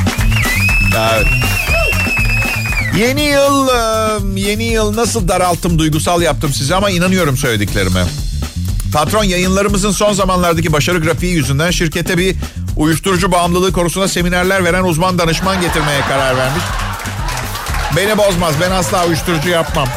Evet. 1.12 1.26
Yeni 2.98 3.22
yıl, 3.22 3.68
yeni 4.36 4.64
yıl 4.64 4.96
nasıl 4.96 5.28
daralttım, 5.28 5.78
duygusal 5.78 6.22
yaptım 6.22 6.52
size 6.52 6.74
ama 6.74 6.90
inanıyorum 6.90 7.36
söylediklerime. 7.36 8.04
Patron 8.92 9.24
yayınlarımızın 9.24 9.90
son 9.90 10.12
zamanlardaki 10.12 10.72
başarı 10.72 10.98
grafiği 10.98 11.34
yüzünden 11.34 11.70
şirkete 11.70 12.18
bir 12.18 12.36
uyuşturucu 12.76 13.32
bağımlılığı 13.32 13.72
konusunda 13.72 14.08
seminerler 14.08 14.64
veren 14.64 14.84
uzman 14.84 15.18
danışman 15.18 15.60
getirmeye 15.60 16.00
karar 16.00 16.36
vermiş. 16.36 16.64
Beni 17.96 18.18
bozmaz. 18.18 18.54
Ben 18.60 18.70
asla 18.70 19.06
uyuşturucu 19.06 19.48
yapmam. 19.48 19.88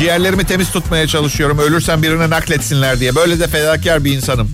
Ciğerlerimi 0.00 0.44
temiz 0.44 0.70
tutmaya 0.70 1.06
çalışıyorum. 1.06 1.58
Ölürsem 1.58 2.02
birine 2.02 2.30
nakletsinler 2.30 3.00
diye. 3.00 3.14
Böyle 3.14 3.40
de 3.40 3.48
fedakar 3.48 4.04
bir 4.04 4.12
insanım. 4.12 4.50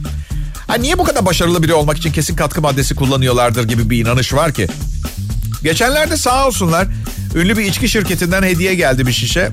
Ha 0.67 0.75
niye 0.75 0.99
bu 0.99 1.05
kadar 1.05 1.27
başarılı 1.27 1.63
biri 1.63 1.75
olmak 1.75 1.99
için 1.99 2.13
kesin 2.13 2.37
katkı 2.37 2.63
maddesi 2.63 2.95
kullanıyorlardır 2.95 3.65
gibi 3.65 3.91
bir 3.91 3.99
inanış 3.99 4.35
var 4.35 4.53
ki. 4.53 4.67
Geçenlerde 5.63 6.17
sağ 6.17 6.47
olsunlar 6.47 6.87
ünlü 7.35 7.59
bir 7.59 7.65
içki 7.65 7.89
şirketinden 7.89 8.43
hediye 8.43 8.75
geldi 8.75 9.07
bir 9.07 9.13
şişe. 9.13 9.51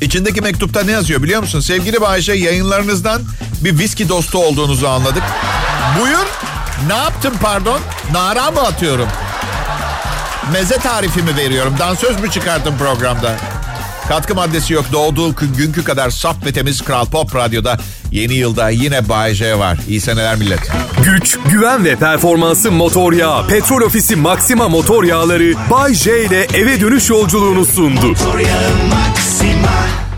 İçindeki 0.00 0.40
mektupta 0.40 0.82
ne 0.82 0.92
yazıyor 0.92 1.22
biliyor 1.22 1.40
musun? 1.40 1.60
Sevgili 1.60 2.00
Bayşe 2.00 2.32
yayınlarınızdan 2.32 3.22
bir 3.64 3.78
viski 3.78 4.08
dostu 4.08 4.38
olduğunuzu 4.38 4.86
anladık. 4.86 5.22
Buyur. 6.00 6.26
Ne 6.86 6.96
yaptım 6.96 7.34
pardon? 7.42 7.80
Nara 8.12 8.50
mı 8.50 8.60
atıyorum? 8.60 9.08
Meze 10.52 10.76
tarifi 10.76 11.22
mi 11.22 11.36
veriyorum? 11.36 11.74
Dansöz 11.78 12.20
mü 12.20 12.30
çıkarttım 12.30 12.78
programda? 12.78 13.36
Katkı 14.10 14.34
maddesi 14.34 14.72
yok. 14.72 14.84
Doğduğu 14.92 15.34
günkü 15.56 15.84
kadar 15.84 16.10
saf 16.10 16.46
ve 16.46 16.52
temiz 16.52 16.82
Kral 16.82 17.06
Pop 17.06 17.34
Radyo'da 17.34 17.78
yeni 18.10 18.34
yılda 18.34 18.70
yine 18.70 19.08
Bay 19.08 19.34
J 19.34 19.58
var. 19.58 19.78
İyi 19.88 20.00
seneler 20.00 20.36
millet. 20.36 20.70
Güç, 21.04 21.38
güven 21.50 21.84
ve 21.84 21.96
performansı 21.96 22.72
motor 22.72 23.12
yağı. 23.12 23.46
Petrol 23.46 23.80
Ofisi 23.80 24.16
Maxima 24.16 24.68
motor 24.68 25.04
yağları 25.04 25.54
Bay 25.70 25.94
J 25.94 26.24
ile 26.24 26.46
eve 26.54 26.80
dönüş 26.80 27.10
yolculuğunu 27.10 27.64
sundu. 27.64 28.06
Motor 28.06 28.38
yağı 28.38 28.70
Maxima. 28.90 30.09